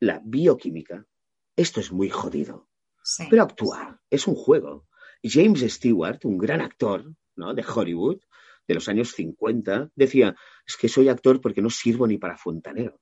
la 0.00 0.22
bioquímica. 0.24 1.06
Esto 1.54 1.80
es 1.80 1.92
muy 1.92 2.08
jodido. 2.08 2.70
Pero 3.28 3.42
actuar 3.42 4.00
es 4.08 4.26
un 4.26 4.36
juego. 4.36 4.88
James 5.22 5.70
Stewart, 5.70 6.24
un 6.24 6.38
gran 6.38 6.62
actor 6.62 7.14
¿no? 7.36 7.52
de 7.52 7.62
Hollywood, 7.62 8.22
de 8.66 8.74
los 8.74 8.88
años 8.88 9.12
50, 9.12 9.90
decía, 9.94 10.34
es 10.66 10.78
que 10.78 10.88
soy 10.88 11.10
actor 11.10 11.42
porque 11.42 11.60
no 11.60 11.68
sirvo 11.68 12.06
ni 12.06 12.16
para 12.16 12.38
fontanero. 12.38 12.98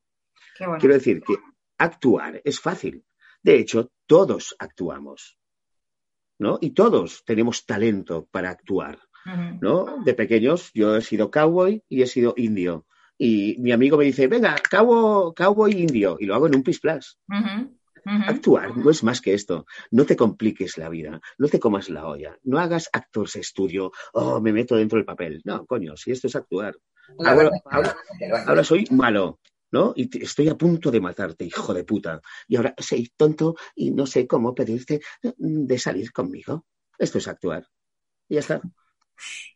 Quiero 0.79 0.95
decir 0.95 1.23
que 1.23 1.37
actuar 1.79 2.41
es 2.45 2.61
fácil. 2.61 3.05
De 3.43 3.59
hecho, 3.59 3.91
todos 4.07 4.55
actuamos, 4.59 5.39
¿no? 6.39 6.59
Y 6.61 6.71
todos 6.71 7.25
tenemos 7.25 7.65
talento 7.65 8.29
para 8.31 8.51
actuar, 8.51 8.99
¿no? 9.61 10.03
De 10.05 10.15
pequeños 10.15 10.71
yo 10.75 10.97
he 10.97 11.03
sido 11.03 11.31
cowboy 11.31 11.83
y 11.89 12.03
he 12.03 12.07
sido 12.07 12.35
indio. 12.37 12.87
Y 13.17 13.57
mi 13.59 13.73
amigo 13.73 13.97
me 13.97 14.05
dice, 14.05 14.27
venga, 14.27 14.57
cowboy, 14.71 15.35
cowboy 15.35 15.73
indio. 15.73 16.17
Y 16.21 16.27
lo 16.27 16.35
hago 16.35 16.47
en 16.47 16.57
un 16.57 16.63
pisplas. 16.63 17.19
Actuar 18.05 18.77
no 18.77 18.91
es 18.91 19.03
más 19.03 19.21
que 19.21 19.35
esto. 19.35 19.67
No 19.91 20.05
te 20.05 20.17
compliques 20.17 20.79
la 20.79 20.89
vida, 20.89 21.21
no 21.39 21.49
te 21.49 21.61
comas 21.61 21.89
la 21.91 22.07
olla, 22.07 22.39
no 22.45 22.59
hagas 22.59 22.89
actores 22.93 23.37
estudio, 23.37 23.93
oh, 24.13 24.41
me 24.41 24.53
meto 24.53 24.77
dentro 24.77 24.97
del 24.97 25.05
papel. 25.05 25.43
No, 25.45 25.67
coño, 25.67 25.97
si 25.97 26.11
esto 26.11 26.27
es 26.27 26.37
actuar. 26.37 26.75
Ahora, 28.47 28.65
soy 28.65 28.87
malo, 28.91 29.41
¿no? 29.73 29.93
Y 29.97 30.23
estoy 30.23 30.49
a 30.49 30.57
punto 30.57 30.91
de 30.91 31.01
matarte, 31.01 31.45
hijo 31.45 31.73
de 31.75 31.85
puta. 31.85 32.21
Y 32.49 32.57
ahora 32.57 32.75
soy 32.79 33.11
tonto 33.17 33.57
y 33.75 33.91
no 33.91 34.07
sé 34.07 34.27
cómo 34.27 34.55
pedirte 34.55 35.01
de 35.23 35.79
salir 35.79 36.13
conmigo. 36.13 36.67
Esto 36.99 37.19
es 37.19 37.29
actuar. 37.29 37.67
Y 38.29 38.35
ya 38.35 38.41
está. 38.41 38.61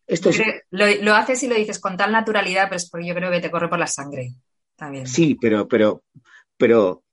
Esto 0.06 0.30
lo, 0.70 0.86
lo, 1.02 1.14
haces 1.14 1.42
y 1.42 1.48
lo 1.48 1.54
dices 1.54 1.78
con 1.78 1.96
tal 1.96 2.12
naturalidad, 2.12 2.64
pero 2.64 2.76
es 2.76 2.90
porque 2.90 3.06
yo 3.06 3.14
creo 3.14 3.30
que 3.30 3.40
te 3.40 3.50
corre 3.50 3.68
por 3.68 3.78
la 3.78 3.86
sangre. 3.86 4.34
También. 4.76 5.06
Sí, 5.06 5.36
pero, 5.40 5.66
pero, 5.66 6.04
pero 6.56 7.04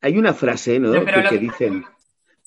hay 0.00 0.18
una 0.18 0.34
frase, 0.34 0.78
¿no? 0.80 0.92
que, 0.92 1.38
dicen, 1.38 1.84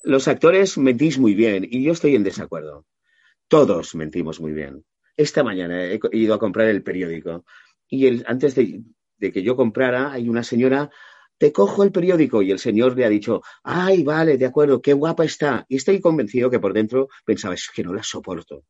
los 0.04 0.28
actores 0.28 0.76
mentís 0.78 1.18
muy 1.18 1.34
bien 1.34 1.66
y 1.68 1.82
yo 1.82 1.92
estoy 1.92 2.14
en 2.14 2.24
desacuerdo. 2.24 2.86
Todos 3.48 3.94
mentimos 3.94 4.40
muy 4.40 4.52
bien. 4.52 4.84
Esta 5.16 5.42
mañana 5.42 5.84
he 5.84 5.98
ido 6.12 6.34
a 6.34 6.38
comprar 6.38 6.68
el 6.68 6.82
periódico 6.82 7.44
y 7.88 8.06
el, 8.06 8.24
antes 8.28 8.54
de, 8.54 8.82
que 9.18 9.42
yo 9.42 9.56
comprara 9.56 10.12
hay 10.12 10.28
una 10.28 10.42
señora 10.42 10.90
te 11.38 11.52
cojo 11.52 11.84
el 11.84 11.92
periódico 11.92 12.42
y 12.42 12.50
el 12.50 12.58
señor 12.58 12.96
le 12.96 13.04
ha 13.04 13.08
dicho, 13.08 13.42
ay, 13.62 14.02
vale, 14.02 14.36
de 14.36 14.46
acuerdo, 14.46 14.82
qué 14.82 14.92
guapa 14.92 15.24
está. 15.24 15.64
Y 15.68 15.76
estoy 15.76 16.00
convencido 16.00 16.50
que 16.50 16.58
por 16.58 16.72
dentro 16.72 17.08
pensaba, 17.24 17.54
es 17.54 17.70
que 17.72 17.84
no 17.84 17.94
la 17.94 18.02
soporto. 18.02 18.64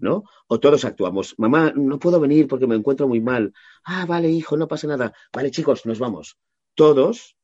¿No? 0.00 0.24
O 0.48 0.58
todos 0.58 0.84
actuamos, 0.84 1.34
mamá, 1.38 1.72
no 1.76 2.00
puedo 2.00 2.18
venir 2.18 2.48
porque 2.48 2.66
me 2.66 2.74
encuentro 2.74 3.06
muy 3.06 3.20
mal. 3.20 3.52
Ah, 3.84 4.06
vale, 4.06 4.28
hijo, 4.28 4.56
no 4.56 4.66
pasa 4.66 4.88
nada. 4.88 5.12
Vale, 5.32 5.52
chicos, 5.52 5.86
nos 5.86 6.00
vamos. 6.00 6.36
Todos 6.74 7.36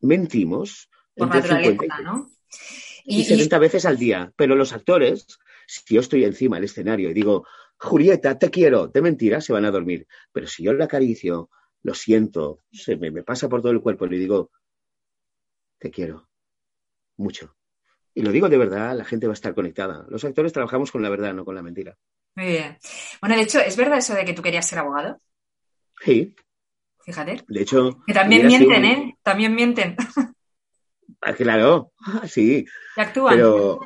mentimos 0.00 0.88
Por 1.14 1.28
naturaleza, 1.28 2.00
¿no? 2.02 2.30
Y, 3.04 3.24
70 3.24 3.58
veces 3.58 3.84
al 3.84 3.98
día. 3.98 4.32
Pero 4.34 4.56
los 4.56 4.72
actores, 4.72 5.38
si 5.66 5.94
yo 5.94 6.00
estoy 6.00 6.24
encima 6.24 6.56
del 6.56 6.64
escenario 6.64 7.10
y 7.10 7.14
digo, 7.14 7.46
Julieta, 7.76 8.38
te 8.38 8.50
quiero, 8.50 8.86
de 8.88 9.02
mentira, 9.02 9.42
se 9.42 9.52
van 9.52 9.66
a 9.66 9.70
dormir. 9.70 10.06
Pero 10.32 10.46
si 10.46 10.62
yo 10.62 10.72
le 10.72 10.84
acaricio, 10.84 11.50
lo 11.84 11.94
siento, 11.94 12.62
se 12.72 12.96
me, 12.96 13.22
pasa 13.22 13.48
por 13.48 13.60
todo 13.60 13.70
el 13.70 13.82
cuerpo 13.82 14.06
y 14.06 14.10
le 14.10 14.18
digo, 14.18 14.50
te 15.78 15.90
quiero, 15.90 16.28
mucho. 17.18 17.54
Y 18.14 18.22
lo 18.22 18.32
digo 18.32 18.48
de 18.48 18.56
verdad, 18.56 18.96
la 18.96 19.04
gente 19.04 19.26
va 19.26 19.34
a 19.34 19.34
estar 19.34 19.54
conectada. 19.54 20.06
Los 20.08 20.24
actores 20.24 20.52
trabajamos 20.52 20.90
con 20.90 21.02
la 21.02 21.10
verdad, 21.10 21.34
no 21.34 21.44
con 21.44 21.54
la 21.54 21.62
mentira. 21.62 21.94
Muy 22.36 22.46
bien. 22.46 22.78
Bueno, 23.20 23.36
de 23.36 23.42
hecho, 23.42 23.60
¿es 23.60 23.76
verdad 23.76 23.98
eso 23.98 24.14
de 24.14 24.24
que 24.24 24.32
tú 24.32 24.40
querías 24.40 24.66
ser 24.66 24.78
abogado? 24.78 25.20
Sí. 26.00 26.34
Fíjate. 27.04 27.44
De 27.46 27.60
hecho. 27.60 28.02
Que 28.06 28.14
también 28.14 28.46
mienten, 28.46 28.84
¿eh? 28.84 29.18
También 29.22 29.54
mienten. 29.54 29.96
Ah, 31.20 31.32
claro, 31.32 31.92
sí. 32.26 32.66
Y 32.96 33.00
actúan. 33.00 33.36
Pero. 33.36 33.80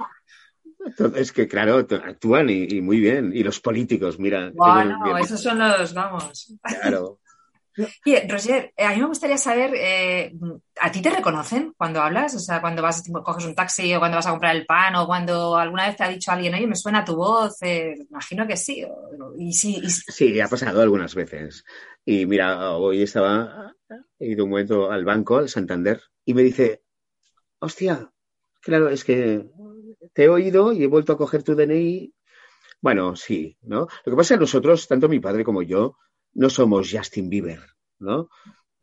Es 1.14 1.32
que, 1.32 1.46
claro, 1.46 1.78
actúan 1.78 2.48
y, 2.50 2.80
muy 2.80 2.98
bien. 2.98 3.32
Y 3.34 3.42
los 3.42 3.60
políticos, 3.60 4.18
mira. 4.18 4.50
Bueno, 4.54 5.16
esos 5.18 5.40
son 5.40 5.58
los, 5.58 5.94
vamos. 5.94 6.54
Claro. 6.62 7.20
Oye, 8.06 8.26
Roger, 8.28 8.72
eh, 8.76 8.84
a 8.84 8.92
mí 8.92 9.00
me 9.00 9.06
gustaría 9.06 9.38
saber, 9.38 9.72
eh, 9.74 10.32
¿a 10.80 10.90
ti 10.90 11.00
te 11.00 11.10
reconocen 11.10 11.74
cuando 11.76 12.00
hablas? 12.00 12.34
O 12.34 12.38
sea, 12.38 12.60
cuando 12.60 12.82
vas, 12.82 13.02
coges 13.24 13.44
un 13.44 13.54
taxi 13.54 13.94
o 13.94 13.98
cuando 13.98 14.16
vas 14.16 14.26
a 14.26 14.30
comprar 14.30 14.56
el 14.56 14.66
pan 14.66 14.96
o 14.96 15.06
cuando 15.06 15.56
alguna 15.56 15.86
vez 15.86 15.96
te 15.96 16.04
ha 16.04 16.08
dicho 16.08 16.32
alguien, 16.32 16.54
oye, 16.54 16.66
me 16.66 16.74
suena 16.74 17.04
tu 17.04 17.16
voz, 17.16 17.56
eh, 17.62 17.94
imagino 18.10 18.46
que 18.46 18.56
sí. 18.56 18.84
Y 19.38 19.52
sí, 19.52 19.80
sí, 19.88 20.40
ha 20.40 20.48
pasado 20.48 20.82
algunas 20.82 21.14
veces. 21.14 21.64
Y 22.04 22.26
mira, 22.26 22.72
hoy 22.72 23.02
estaba, 23.02 23.74
he 24.18 24.28
ido 24.28 24.44
un 24.44 24.50
momento 24.50 24.90
al 24.90 25.04
banco, 25.04 25.38
al 25.38 25.48
Santander, 25.48 26.00
y 26.24 26.34
me 26.34 26.42
dice, 26.42 26.82
hostia, 27.60 28.10
claro, 28.60 28.88
es 28.88 29.04
que 29.04 29.46
te 30.12 30.24
he 30.24 30.28
oído 30.28 30.72
y 30.72 30.82
he 30.82 30.86
vuelto 30.88 31.12
a 31.12 31.18
coger 31.18 31.42
tu 31.42 31.54
DNI. 31.54 32.12
Bueno, 32.80 33.16
sí, 33.16 33.56
¿no? 33.62 33.88
Lo 34.04 34.12
que 34.12 34.16
pasa 34.16 34.34
es 34.34 34.38
que 34.38 34.42
nosotros, 34.42 34.86
tanto 34.86 35.08
mi 35.08 35.20
padre 35.20 35.44
como 35.44 35.62
yo, 35.62 35.96
no 36.34 36.50
somos 36.50 36.90
Justin 36.90 37.28
Bieber, 37.28 37.60
¿no? 37.98 38.28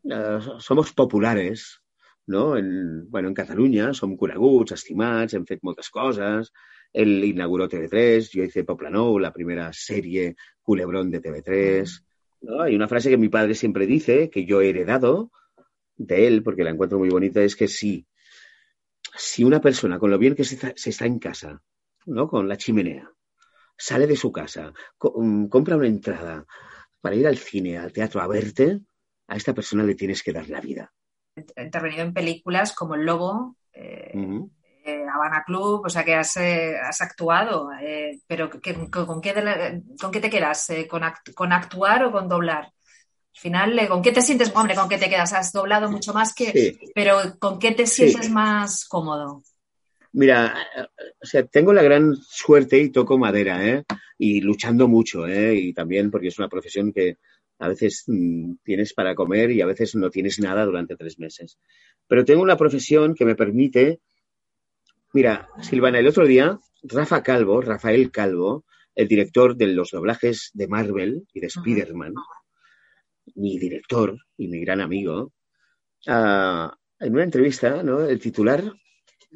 Eh, 0.04 0.38
somos 0.58 0.92
populares, 0.92 1.80
no? 2.26 2.56
En, 2.56 3.08
bueno, 3.10 3.28
en 3.28 3.34
Catalunya 3.34 3.92
som 3.94 4.16
coneguts, 4.16 4.72
estimats, 4.72 5.34
hem 5.34 5.46
fet 5.46 5.62
moltes 5.62 5.90
coses. 5.90 6.52
Inauguró 6.96 7.68
TV3, 7.68 8.30
yo 8.32 8.44
hice 8.44 8.64
Poplanou, 8.64 9.18
la 9.18 9.32
primera 9.32 9.70
serie 9.72 10.36
culebrón 10.62 11.10
de 11.10 11.20
TV3. 11.20 12.04
¿no? 12.42 12.62
Hay 12.62 12.74
una 12.74 12.88
frase 12.88 13.10
que 13.10 13.18
mi 13.18 13.28
padre 13.28 13.54
siempre 13.54 13.86
dice, 13.86 14.30
que 14.30 14.46
yo 14.46 14.60
he 14.60 14.70
heredado 14.70 15.30
de 15.96 16.26
él, 16.26 16.42
porque 16.42 16.64
la 16.64 16.70
encuentro 16.70 16.98
muy 16.98 17.10
bonita, 17.10 17.42
es 17.42 17.54
que 17.54 17.68
si, 17.68 18.06
si 19.14 19.44
una 19.44 19.60
persona, 19.60 19.98
con 19.98 20.10
lo 20.10 20.18
bien 20.18 20.34
que 20.34 20.44
se 20.44 20.54
está, 20.54 20.72
se 20.74 20.90
está 20.90 21.06
en 21.06 21.18
casa, 21.18 21.62
¿no? 22.06 22.28
Con 22.28 22.48
la 22.48 22.56
chimenea, 22.56 23.10
sale 23.76 24.06
de 24.06 24.16
su 24.16 24.32
casa, 24.32 24.72
mm, 25.00 25.46
compra 25.46 25.76
una 25.76 25.88
entrada, 25.88 26.46
para 27.00 27.16
ir 27.16 27.26
al 27.26 27.38
cine, 27.38 27.78
al 27.78 27.92
teatro, 27.92 28.20
a 28.20 28.26
verte, 28.26 28.80
a 29.28 29.36
esta 29.36 29.54
persona 29.54 29.84
le 29.84 29.94
tienes 29.94 30.22
que 30.22 30.32
dar 30.32 30.48
la 30.48 30.60
vida. 30.60 30.92
He 31.34 31.64
intervenido 31.64 32.02
en 32.02 32.14
películas 32.14 32.72
como 32.72 32.94
El 32.94 33.04
Lobo, 33.04 33.56
eh, 33.72 34.12
eh, 34.84 35.04
Habana 35.12 35.44
Club, 35.44 35.82
o 35.84 35.88
sea 35.88 36.04
que 36.04 36.14
has, 36.14 36.36
eh, 36.38 36.76
actuado, 37.00 37.70
pero 38.26 38.48
con, 38.50 38.60
qué 38.60 38.74
¿con 38.90 39.20
qué 39.20 40.20
te 40.20 40.30
quedas? 40.30 40.68
¿Con, 40.88 41.52
actuar 41.52 42.04
o 42.04 42.12
con 42.12 42.28
doblar? 42.28 42.64
Al 42.64 43.40
final, 43.40 43.88
¿con 43.88 44.00
qué 44.00 44.12
te 44.12 44.22
sientes? 44.22 44.50
Hombre, 44.54 44.74
¿con 44.74 44.88
qué 44.88 44.96
te 44.96 45.10
quedas? 45.10 45.34
Has 45.34 45.52
doblado 45.52 45.90
mucho 45.90 46.14
más 46.14 46.34
que... 46.34 46.78
Pero 46.94 47.38
¿con 47.38 47.58
qué 47.58 47.72
te 47.72 47.86
sientes 47.86 48.30
más 48.30 48.86
cómodo? 48.86 49.42
Mira, 50.16 50.56
o 51.22 51.26
sea, 51.26 51.46
tengo 51.46 51.74
la 51.74 51.82
gran 51.82 52.16
suerte 52.16 52.80
y 52.80 52.88
toco 52.88 53.18
madera, 53.18 53.62
¿eh? 53.68 53.84
Y 54.16 54.40
luchando 54.40 54.88
mucho, 54.88 55.26
¿eh? 55.26 55.54
Y 55.56 55.74
también 55.74 56.10
porque 56.10 56.28
es 56.28 56.38
una 56.38 56.48
profesión 56.48 56.90
que 56.90 57.18
a 57.58 57.68
veces 57.68 58.04
mm, 58.06 58.54
tienes 58.64 58.94
para 58.94 59.14
comer 59.14 59.50
y 59.50 59.60
a 59.60 59.66
veces 59.66 59.94
no 59.94 60.08
tienes 60.08 60.40
nada 60.40 60.64
durante 60.64 60.96
tres 60.96 61.18
meses. 61.18 61.58
Pero 62.06 62.24
tengo 62.24 62.40
una 62.40 62.56
profesión 62.56 63.14
que 63.14 63.26
me 63.26 63.34
permite. 63.34 64.00
Mira, 65.12 65.48
Silvana, 65.60 65.98
el 65.98 66.08
otro 66.08 66.26
día, 66.26 66.58
Rafa 66.84 67.22
Calvo, 67.22 67.60
Rafael 67.60 68.10
Calvo, 68.10 68.64
el 68.94 69.08
director 69.08 69.54
de 69.54 69.66
los 69.66 69.90
doblajes 69.90 70.50
de 70.54 70.66
Marvel 70.66 71.26
y 71.34 71.40
de 71.40 71.48
Spider-Man, 71.48 72.14
mi 73.34 73.58
director 73.58 74.16
y 74.38 74.48
mi 74.48 74.60
gran 74.60 74.80
amigo, 74.80 75.34
ah, 76.06 76.74
en 77.00 77.12
una 77.12 77.24
entrevista, 77.24 77.82
¿no? 77.82 78.00
El 78.00 78.18
titular 78.18 78.72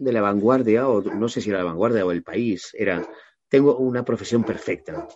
de 0.01 0.13
la 0.13 0.23
vanguardia, 0.23 0.89
o 0.89 1.03
no 1.03 1.29
sé 1.29 1.43
si 1.43 1.51
era 1.51 1.59
la 1.59 1.65
vanguardia 1.65 2.07
o 2.07 2.11
el 2.11 2.23
país, 2.23 2.71
era, 2.73 3.07
tengo 3.49 3.77
una 3.77 4.03
profesión 4.03 4.43
perfecta, 4.45 5.07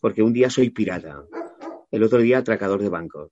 porque 0.00 0.22
un 0.22 0.32
día 0.32 0.48
soy 0.48 0.70
pirata, 0.70 1.24
el 1.90 2.02
otro 2.02 2.18
día 2.18 2.38
atracador 2.38 2.82
de 2.82 2.88
bancos, 2.88 3.30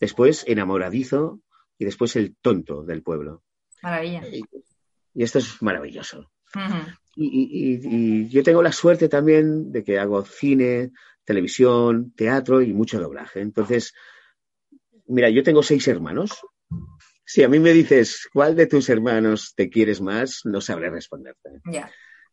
después 0.00 0.44
enamoradizo 0.48 1.40
y 1.78 1.84
después 1.84 2.16
el 2.16 2.36
tonto 2.42 2.82
del 2.82 3.04
pueblo. 3.04 3.44
Maravilla. 3.80 4.24
Y, 4.26 4.42
esto 5.22 5.38
es 5.38 5.62
maravilloso. 5.62 6.28
y, 7.14 8.28
yo 8.28 8.42
tengo 8.42 8.62
la 8.62 8.72
suerte 8.72 9.08
también 9.08 9.70
de 9.70 9.84
que 9.84 10.00
hago 10.00 10.24
cine, 10.24 10.90
televisión, 11.24 12.12
teatro 12.16 12.62
y 12.62 12.72
mucho 12.72 12.98
doblaje. 12.98 13.40
Entonces, 13.42 13.94
mira, 15.06 15.30
yo 15.30 15.44
tengo 15.44 15.62
seis 15.62 15.86
hermanos 15.86 16.42
si 17.28 17.42
a 17.42 17.48
mí 17.48 17.58
me 17.58 17.74
dices 17.74 18.26
cuál 18.32 18.56
de 18.56 18.66
tus 18.66 18.88
hermanos 18.88 19.52
te 19.54 19.68
quieres 19.68 20.00
más, 20.00 20.40
no 20.44 20.62
sabré 20.62 20.88
responderte. 20.88 21.60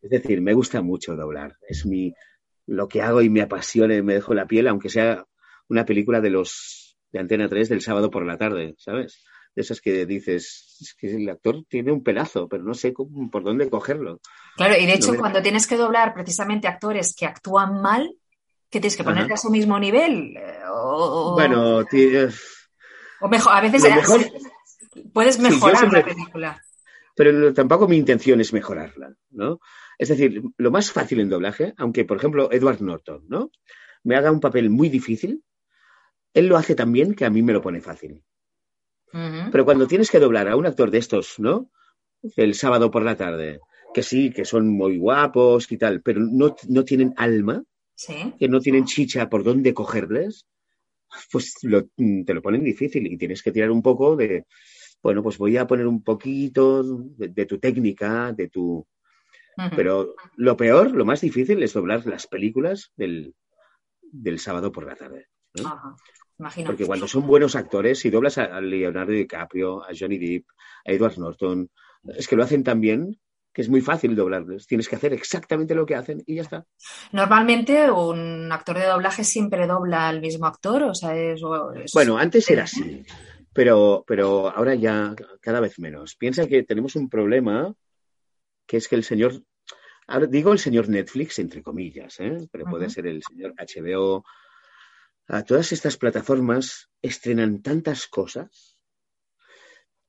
Es 0.02 0.10
decir, 0.10 0.40
me 0.40 0.54
gusta 0.54 0.82
mucho 0.82 1.18
doblar. 1.18 1.58
Es 1.68 1.86
mi 1.86 2.14
lo 2.66 2.88
que 2.88 3.02
hago 3.02 3.22
y 3.22 3.30
me 3.30 3.42
apasiona 3.42 3.94
y 3.94 4.02
me 4.02 4.14
dejo 4.14 4.34
la 4.34 4.48
piel, 4.48 4.70
aunque 4.70 4.88
sea 4.88 5.26
una 5.68 5.84
película 5.84 6.22
de 6.22 6.30
los 6.30 6.98
de 7.12 7.20
Antena 7.20 7.50
3 7.50 7.68
del 7.68 7.82
sábado 7.82 8.10
por 8.10 8.26
la 8.26 8.38
tarde, 8.38 8.74
¿sabes? 8.78 9.26
De 9.54 9.64
esas 9.64 9.82
que 9.82 10.06
dices, 10.06 10.78
es 10.80 10.96
que 10.98 11.14
el 11.14 11.30
actor 11.30 11.66
tiene 11.68 11.92
un 11.92 12.02
pelazo, 12.02 12.48
pero 12.48 12.64
no 12.64 12.74
sé 12.74 12.94
por 12.94 13.44
dónde 13.44 13.70
cogerlo. 13.70 14.22
Claro, 14.56 14.78
y 14.80 14.86
de 14.86 14.94
hecho, 14.94 15.14
cuando 15.18 15.42
tienes 15.42 15.68
que 15.68 15.76
doblar 15.76 16.14
precisamente 16.14 16.70
actores 16.70 17.14
que 17.14 17.26
actúan 17.26 17.82
mal, 17.82 18.16
que 18.70 18.80
tienes 18.80 18.96
que 18.96 19.04
ponerte 19.04 19.34
a 19.34 19.38
su 19.38 19.50
mismo 19.50 19.78
nivel. 19.78 20.38
Eh, 20.38 20.60
o... 20.72 21.34
Bueno, 21.34 21.84
tío, 21.84 22.30
o 23.22 23.28
mejor, 23.28 23.54
a 23.54 23.62
veces 23.62 23.84
Puedes 25.14 25.40
mejorar 25.40 25.92
la 25.92 26.04
película. 26.04 26.62
Pero 27.16 27.54
tampoco 27.54 27.88
mi 27.88 27.98
intención 27.98 28.42
es 28.42 28.52
mejorarla, 28.52 29.16
¿no? 29.32 29.60
Es 29.98 30.10
decir, 30.10 30.42
lo 30.58 30.72
más 30.72 30.92
fácil 30.92 31.22
en 31.22 31.30
doblaje, 31.30 31.74
aunque 31.78 32.04
por 32.04 32.18
ejemplo 32.18 32.52
Edward 32.52 32.82
Norton, 32.82 33.26
¿no? 33.30 33.52
Me 34.04 34.16
haga 34.16 34.32
un 34.32 34.42
papel 34.42 34.70
muy 34.70 34.90
difícil, 34.90 35.44
él 36.34 36.48
lo 36.48 36.58
hace 36.58 36.76
tan 36.76 36.92
bien 36.92 37.16
que 37.16 37.26
a 37.26 37.30
mí 37.30 37.42
me 37.42 37.54
lo 37.54 37.62
pone 37.62 37.82
fácil. 37.82 38.24
Pero 39.50 39.64
cuando 39.64 39.88
tienes 39.88 40.12
que 40.12 40.20
doblar 40.20 40.50
a 40.50 40.58
un 40.58 40.66
actor 40.66 40.92
de 40.92 40.98
estos, 40.98 41.40
¿no? 41.40 41.70
El 42.36 42.54
sábado 42.54 42.92
por 42.92 43.02
la 43.02 43.16
tarde, 43.16 43.62
que 43.94 44.04
sí, 44.04 44.30
que 44.30 44.44
son 44.44 44.68
muy 44.68 44.98
guapos 44.98 45.72
y 45.72 45.78
tal, 45.78 46.02
pero 46.02 46.20
no, 46.20 46.54
no 46.68 46.84
tienen 46.84 47.14
alma, 47.16 47.64
que 48.38 48.50
no 48.50 48.60
tienen 48.60 48.84
chicha 48.84 49.30
por 49.30 49.46
dónde 49.46 49.74
cogerles, 49.74 50.46
pues 51.32 51.54
te 51.62 52.34
lo 52.34 52.42
ponen 52.42 52.62
difícil 52.62 53.08
y 53.08 53.18
tienes 53.18 53.42
que 53.42 53.54
tirar 53.54 53.72
un 53.72 53.82
poco 53.82 54.18
de, 54.18 54.46
bueno, 55.02 55.22
pues 55.22 55.38
voy 55.38 55.56
a 55.58 55.68
poner 55.68 55.86
un 55.86 56.04
poquito 56.04 56.84
de, 56.84 57.46
tu 57.46 57.60
técnica, 57.60 58.34
de 58.34 58.50
tu... 58.50 58.86
Pero 59.76 60.16
lo 60.36 60.58
peor, 60.58 60.92
lo 60.92 61.06
más 61.06 61.22
difícil 61.22 61.64
es 61.64 61.74
doblar 61.74 62.06
las 62.06 62.28
películas 62.28 62.92
del, 62.98 63.34
sábado 64.38 64.72
por 64.72 64.86
la 64.86 64.96
tarde. 64.96 65.28
Porque 66.66 66.86
cuando 66.86 67.08
son 67.08 67.26
buenos 67.28 67.56
actores, 67.56 68.00
si 68.00 68.10
doblas 68.10 68.38
a 68.38 68.60
Leonardo 68.60 69.14
DiCaprio, 69.14 69.84
a 69.84 69.90
Johnny 69.98 70.18
Depp, 70.18 70.48
a 70.86 70.92
Edward 70.92 71.18
Norton, 71.18 71.70
es 72.18 72.28
que 72.28 72.36
lo 72.36 72.44
hacen 72.44 72.64
tan 72.64 72.82
bien 72.82 73.20
que 73.54 73.62
es 73.62 73.70
muy 73.70 73.80
fácil 73.80 74.18
doblarles. 74.18 74.68
Tienes 74.68 74.90
que 74.90 74.98
hacer 74.98 75.14
exactamente 75.14 75.76
lo 75.76 75.86
que 75.86 75.96
hacen 75.96 76.22
y 76.26 76.36
ya 76.36 76.42
está. 76.42 76.66
Normalmente 77.14 77.90
un 77.90 78.52
actor 78.52 78.78
de 78.78 78.86
doblaje 78.86 79.24
siempre 79.24 79.66
dobla 79.66 80.10
al 80.10 80.20
mismo 80.20 80.46
actor, 80.46 80.84
o 80.84 80.94
sea, 80.94 81.16
es... 81.16 81.42
Bueno, 81.94 82.18
antes 82.18 82.50
era 82.50 82.64
así 82.64 83.06
pero, 83.56 84.04
pero 84.06 84.50
ahora 84.50 84.76
ya 84.76 85.16
cada 85.40 85.62
vez 85.62 85.80
menos. 85.80 86.18
Piensa 86.18 86.46
que 86.46 86.64
tenemos 86.64 86.98
un 86.98 87.10
problema 87.10 87.74
que 88.68 88.76
es 88.76 88.90
que 88.90 88.98
el 88.98 89.06
señor, 89.06 89.44
ahora 90.08 90.26
digo 90.28 90.52
el 90.52 90.60
señor 90.60 90.90
Netflix 90.90 91.40
entre 91.40 91.64
comillas, 91.64 92.20
¿eh? 92.20 92.50
pero 92.52 92.66
puede 92.66 92.90
ser 92.90 93.08
el 93.08 93.24
señor 93.24 93.54
HBO, 93.58 94.26
a 95.30 95.44
todas 95.44 95.72
estas 95.72 95.96
plataformas 95.96 96.90
estrenan 97.02 97.62
tantas 97.62 98.08
cosas 98.08 98.76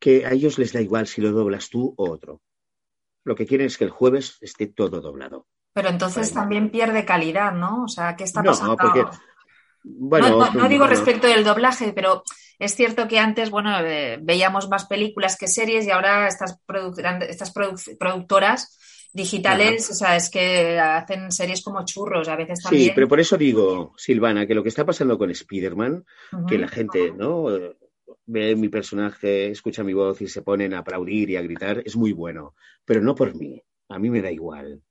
que 0.01 0.27
a 0.27 0.33
ellos 0.33 0.59
les 0.59 0.73
da 0.73 0.81
igual 0.81 1.07
si 1.07 1.21
lo 1.21 1.31
doblas 1.31 1.71
tú 1.71 1.95
o 1.97 2.11
otro. 2.11 2.43
Lo 3.23 3.37
que 3.37 3.47
quieren 3.47 3.69
es 3.69 3.79
que 3.79 3.85
el 3.85 3.91
jueves 3.91 4.39
esté 4.41 4.67
todo 4.67 5.01
doblado. 5.01 5.47
Pero 5.73 5.89
entonces 5.89 6.33
también 6.33 6.71
pierde 6.73 7.05
calidad, 7.05 7.53
¿no? 7.53 7.85
O 7.85 7.89
sea, 7.89 8.17
¿qué 8.17 8.25
está 8.25 8.43
pasando? 8.43 8.73
No, 8.73 8.77
porque, 8.77 9.05
bueno, 9.85 10.51
no, 10.53 10.69
digo 10.69 10.87
respecto 10.89 11.29
del 11.29 11.45
doblaje, 11.45 11.93
pero 11.93 12.25
es 12.59 12.75
cierto 12.75 13.09
que 13.09 13.19
antes, 13.19 13.51
bueno, 13.51 13.79
eh, 13.81 14.19
veíamos 14.23 14.69
más 14.69 14.87
películas 14.87 15.37
que 15.37 15.49
series 15.49 15.87
y 15.87 15.91
ahora 15.91 16.29
estas, 16.29 16.59
estas 17.29 17.53
productoras 17.99 18.79
digitales, 19.13 19.91
o 19.91 19.95
sea, 19.95 20.15
es 20.17 20.29
que 20.31 20.79
hacen 20.79 21.33
series 21.33 21.63
como 21.63 21.85
churros, 21.85 22.29
a 22.29 22.37
veces 22.37 22.63
también. 22.63 22.85
Sí, 22.85 22.93
pero 22.95 23.09
por 23.09 23.19
eso 23.19 23.37
digo, 23.37 23.95
Silvana, 23.97 24.47
que 24.47 24.55
lo 24.55 24.63
que 24.63 24.69
está 24.69 24.85
pasando 24.85 25.17
con 25.17 25.31
Spider-Man, 25.31 26.05
que 26.47 26.59
la 26.59 26.69
gente, 26.69 27.13
¿no? 27.13 27.47
Ve 28.27 28.57
mi 28.57 28.69
personaje, 28.69 29.51
escucha 29.51 29.85
mi 29.85 29.95
voz 29.95 30.21
y 30.21 30.29
se 30.29 30.43
ponen 30.43 30.75
a 30.75 30.79
aplaudir 30.79 31.31
y 31.31 31.37
a 31.37 31.43
gritar, 31.43 31.83
es 31.85 31.97
muy 31.97 32.13
bueno, 32.13 32.55
pero 32.85 33.01
no 33.01 33.15
por 33.15 33.35
mí, 33.35 33.63
a 33.89 33.99
mí 33.99 34.11
me 34.11 34.21
da 34.21 34.31
igual, 34.31 34.83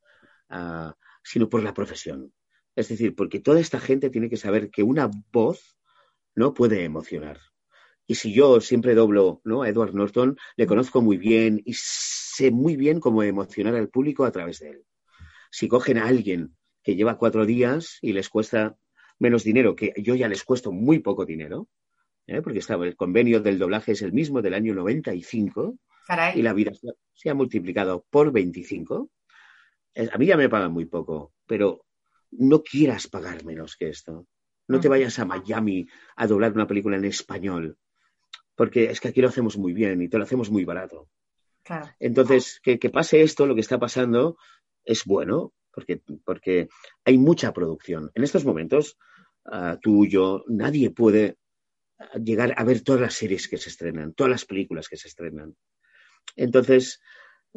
ah, 0.49 0.95
sino 1.23 1.47
por 1.47 1.61
la 1.61 1.73
profesión. 1.73 2.33
Es 2.75 2.89
decir, 2.89 3.15
porque 3.15 3.39
toda 3.39 3.59
esta 3.59 3.79
gente 3.79 4.09
tiene 4.09 4.29
que 4.29 4.37
saber 4.37 4.69
que 4.69 4.83
una 4.83 5.09
voz 5.31 5.77
no 6.33 6.53
puede 6.53 6.83
emocionar. 6.83 7.39
Y 8.07 8.15
si 8.15 8.33
yo 8.33 8.61
siempre 8.61 8.93
doblo 8.95 9.41
¿no? 9.43 9.63
a 9.63 9.69
Edward 9.69 9.93
Norton, 9.93 10.37
le 10.57 10.67
conozco 10.67 11.01
muy 11.01 11.17
bien 11.17 11.61
y 11.65 11.73
sé 11.75 12.51
muy 12.51 12.75
bien 12.75 12.99
cómo 12.99 13.23
emocionar 13.23 13.75
al 13.75 13.89
público 13.89 14.25
a 14.25 14.31
través 14.31 14.59
de 14.59 14.69
él. 14.71 14.85
Si 15.51 15.67
cogen 15.67 15.97
a 15.97 16.05
alguien 16.07 16.55
que 16.83 16.95
lleva 16.95 17.17
cuatro 17.17 17.45
días 17.45 17.97
y 18.01 18.13
les 18.13 18.29
cuesta 18.29 18.77
menos 19.17 19.43
dinero, 19.43 19.75
que 19.75 19.93
yo 19.97 20.13
ya 20.15 20.27
les 20.27 20.43
cuesto 20.43 20.71
muy 20.71 20.99
poco 20.99 21.25
dinero, 21.25 21.67
¿eh? 22.27 22.41
porque 22.41 22.59
estaba, 22.59 22.85
el 22.85 22.95
convenio 22.95 23.39
del 23.41 23.57
doblaje 23.57 23.93
es 23.93 24.01
el 24.01 24.13
mismo 24.13 24.41
del 24.41 24.53
año 24.53 24.75
95 24.75 25.77
Caray. 26.05 26.37
y 26.39 26.43
la 26.43 26.53
vida 26.53 26.71
se- 27.13 27.29
ha 27.29 27.33
multiplicado 27.33 28.05
por 28.11 28.31
25. 28.31 29.09
Eh, 29.95 30.09
A 30.11 30.17
mí 30.17 30.25
ya 30.27 30.37
me 30.37 30.49
pagan 30.49 30.71
muy 30.73 30.85
poco, 30.85 31.33
pero 31.47 31.85
no 32.31 32.61
quieras 32.61 33.07
pagar 33.07 33.45
menos 33.45 33.77
que 33.77 33.89
esto. 33.89 34.27
No 34.67 34.79
te 34.79 34.89
vayas 34.89 35.17
a 35.19 35.25
Miami 35.25 35.87
a 36.17 36.27
doblar 36.27 36.51
una 36.53 36.67
película 36.67 36.97
en 36.97 37.05
español, 37.05 37.77
porque 38.55 38.85
es 38.85 38.99
que 38.99 39.09
aquí 39.09 39.21
lo 39.21 39.29
hacemos 39.29 39.57
muy 39.57 39.73
bien 39.73 40.01
y 40.01 40.09
te 40.09 40.17
lo 40.17 40.23
hacemos 40.23 40.49
muy 40.49 40.65
barato. 40.65 41.09
Claro. 41.63 41.89
Entonces, 41.99 42.59
que, 42.63 42.79
que 42.79 42.89
pase 42.89 43.21
esto, 43.21 43.45
lo 43.45 43.55
que 43.55 43.61
está 43.61 43.79
pasando, 43.79 44.37
es 44.83 45.03
bueno, 45.05 45.53
porque, 45.71 46.01
porque 46.23 46.69
hay 47.03 47.17
mucha 47.17 47.53
producción. 47.53 48.11
En 48.13 48.23
estos 48.23 48.45
momentos, 48.45 48.97
ah, 49.45 49.77
tú, 49.81 50.05
yo, 50.05 50.43
nadie 50.47 50.91
puede 50.91 51.37
ah, 51.99 52.17
llegar 52.17 52.53
a 52.57 52.63
ver 52.63 52.81
todas 52.81 53.01
las 53.01 53.13
series 53.13 53.47
que 53.47 53.57
se 53.57 53.69
estrenan, 53.69 54.13
todas 54.13 54.31
las 54.31 54.45
películas 54.45 54.87
que 54.87 54.97
se 54.97 55.09
estrenan. 55.09 55.55
Entonces, 56.35 57.01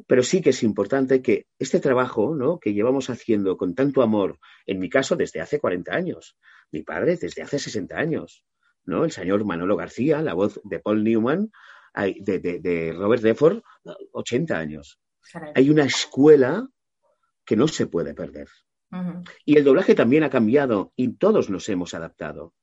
pero 0.06 0.22
sí 0.22 0.40
que 0.40 0.50
es 0.50 0.62
importante 0.62 1.22
que 1.22 1.46
este 1.58 1.80
trabajo 1.80 2.34
¿no? 2.34 2.58
que 2.58 2.72
llevamos 2.72 3.11
haciendo 3.11 3.56
con 3.56 3.74
tanto 3.74 4.02
amor, 4.02 4.38
en 4.66 4.78
mi 4.78 4.88
caso 4.88 5.16
desde 5.16 5.40
hace 5.40 5.58
40 5.58 5.94
años, 5.94 6.37
mi 6.70 6.82
padre 6.82 7.16
desde 7.16 7.42
hace 7.42 7.58
60 7.58 7.96
años, 7.96 8.44
¿no? 8.88 9.05
el 9.05 9.12
señor 9.12 9.44
Manolo 9.44 9.77
García, 9.77 10.22
la 10.22 10.35
voz 10.35 10.61
de 10.64 10.81
Paul 10.81 11.05
Newman, 11.05 11.51
de, 11.94 12.38
de- 12.38 12.59
de 12.61 12.92
Robert 12.92 13.22
Redford, 13.22 13.61
80 14.12 14.59
años. 14.59 14.98
caray. 15.33 15.53
Hay 15.55 15.70
una 15.70 15.85
escuela 15.85 16.68
que 17.44 17.57
no 17.57 17.68
se 17.68 17.87
puede 17.87 18.14
perder. 18.14 18.48
Y 19.44 19.57
el 19.59 19.64
doblaje 19.64 19.94
también 19.94 20.22
ha 20.24 20.31
cambiado 20.31 20.92
y 20.96 21.12
todos 21.16 21.51
nos 21.51 21.68
hemos 21.68 21.92
adaptado. 21.94 22.55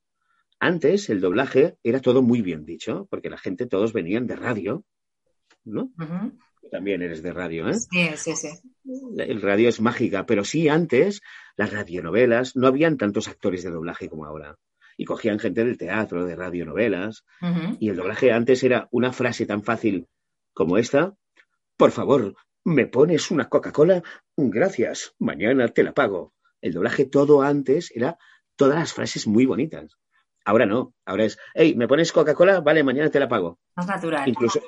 Antes 0.59 1.09
el 1.11 1.21
doblaje 1.21 1.77
era 1.83 1.99
todo 2.01 2.21
muy 2.23 2.41
bien 2.41 2.65
dicho, 2.65 3.07
porque 3.11 3.29
la 3.29 3.37
gente, 3.37 3.67
todos 3.67 3.93
venían 3.93 4.25
de 4.25 4.35
radio, 4.35 4.83
¿no? 5.65 5.91
También 6.71 7.03
eres 7.03 7.21
de 7.21 7.31
radio, 7.31 7.69
¿eh? 7.69 7.75
Sí, 7.75 8.09
sí, 8.15 8.35
sí. 8.35 8.47
El 9.17 9.39
radio 9.41 9.69
es 9.69 9.79
mágica, 9.81 10.25
pero 10.25 10.43
sí 10.43 10.67
antes 10.67 11.21
las 11.57 11.71
radionovelas 11.71 12.55
no 12.55 12.65
habían 12.67 12.97
tantos 12.97 13.27
actores 13.27 13.61
de 13.63 13.69
doblaje 13.69 14.09
como 14.09 14.25
ahora. 14.25 14.55
Y 14.97 15.05
cogían 15.05 15.39
gente 15.39 15.63
del 15.63 15.77
teatro, 15.77 16.25
de 16.25 16.35
radionovelas, 16.35 17.25
Ujú. 17.41 17.77
y 17.79 17.89
el 17.89 17.95
doblaje 17.97 18.31
antes 18.31 18.63
era 18.63 18.87
una 18.91 19.11
frase 19.11 19.45
tan 19.45 19.63
fácil 19.63 20.07
como 20.53 20.77
esta. 20.77 21.13
Por 21.77 21.91
favor, 21.91 22.35
¿me 22.63 22.85
pones 22.87 23.29
una 23.31 23.49
Coca-Cola? 23.49 24.03
Gracias, 24.37 25.13
mañana 25.19 25.67
te 25.67 25.83
la 25.83 25.93
pago. 25.93 26.33
El 26.61 26.73
doblaje 26.73 27.05
todo 27.05 27.41
antes 27.41 27.91
era 27.93 28.17
todas 28.55 28.79
las 28.79 28.93
frases 28.93 29.27
muy 29.27 29.45
bonitas. 29.45 29.97
Ahora 30.45 30.65
no, 30.65 30.93
ahora 31.05 31.25
es, 31.25 31.37
hey, 31.55 31.75
¿me 31.75 31.87
pones 31.87 32.11
Coca-Cola? 32.11 32.61
Vale, 32.61 32.83
mañana 32.83 33.09
te 33.09 33.19
la 33.19 33.27
pago. 33.27 33.59
Más 33.75 33.87
natural. 33.87 34.29
Incluso 34.29 34.61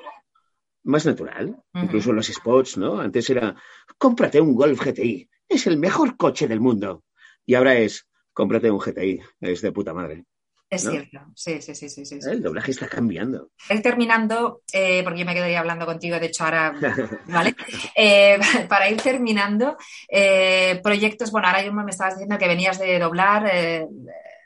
más 0.84 1.06
natural, 1.06 1.50
Ujú. 1.74 1.84
incluso 1.84 2.12
los 2.12 2.26
spots, 2.26 2.76
¿no? 2.78 3.00
Antes 3.00 3.28
era, 3.30 3.56
cómprate 3.98 4.40
un 4.40 4.54
Golf 4.54 4.80
GTI, 4.80 5.28
es 5.48 5.66
el 5.66 5.76
mejor 5.78 6.16
coche 6.16 6.48
del 6.48 6.60
mundo. 6.60 7.04
Y 7.46 7.54
ahora 7.54 7.76
es, 7.76 8.06
cómprate 8.38 8.70
un 8.70 8.78
GTI, 8.78 9.20
es 9.40 9.60
de 9.62 9.72
puta 9.72 9.92
madre. 9.92 10.24
Es 10.70 10.84
¿no? 10.84 10.92
cierto. 10.92 11.18
Sí, 11.34 11.60
sí, 11.60 11.74
sí, 11.74 11.88
sí, 11.88 12.04
sí. 12.06 12.18
El 12.30 12.40
doblaje 12.40 12.70
está 12.70 12.86
cambiando. 12.88 13.50
Ir 13.68 13.82
terminando, 13.82 14.62
eh, 14.72 15.02
porque 15.02 15.18
yo 15.20 15.26
me 15.26 15.34
quedaría 15.34 15.58
hablando 15.58 15.86
contigo, 15.86 16.20
de 16.20 16.26
hecho 16.26 16.44
ahora, 16.44 16.72
¿vale? 17.26 17.56
Eh, 17.96 18.38
para 18.68 18.88
ir 18.88 19.00
terminando, 19.02 19.76
eh, 20.08 20.78
proyectos, 20.82 21.32
bueno, 21.32 21.48
ahora 21.48 21.62
mismo 21.62 21.82
me 21.82 21.90
estabas 21.90 22.14
diciendo 22.14 22.38
que 22.38 22.46
venías 22.46 22.78
de 22.78 22.98
doblar 23.00 23.50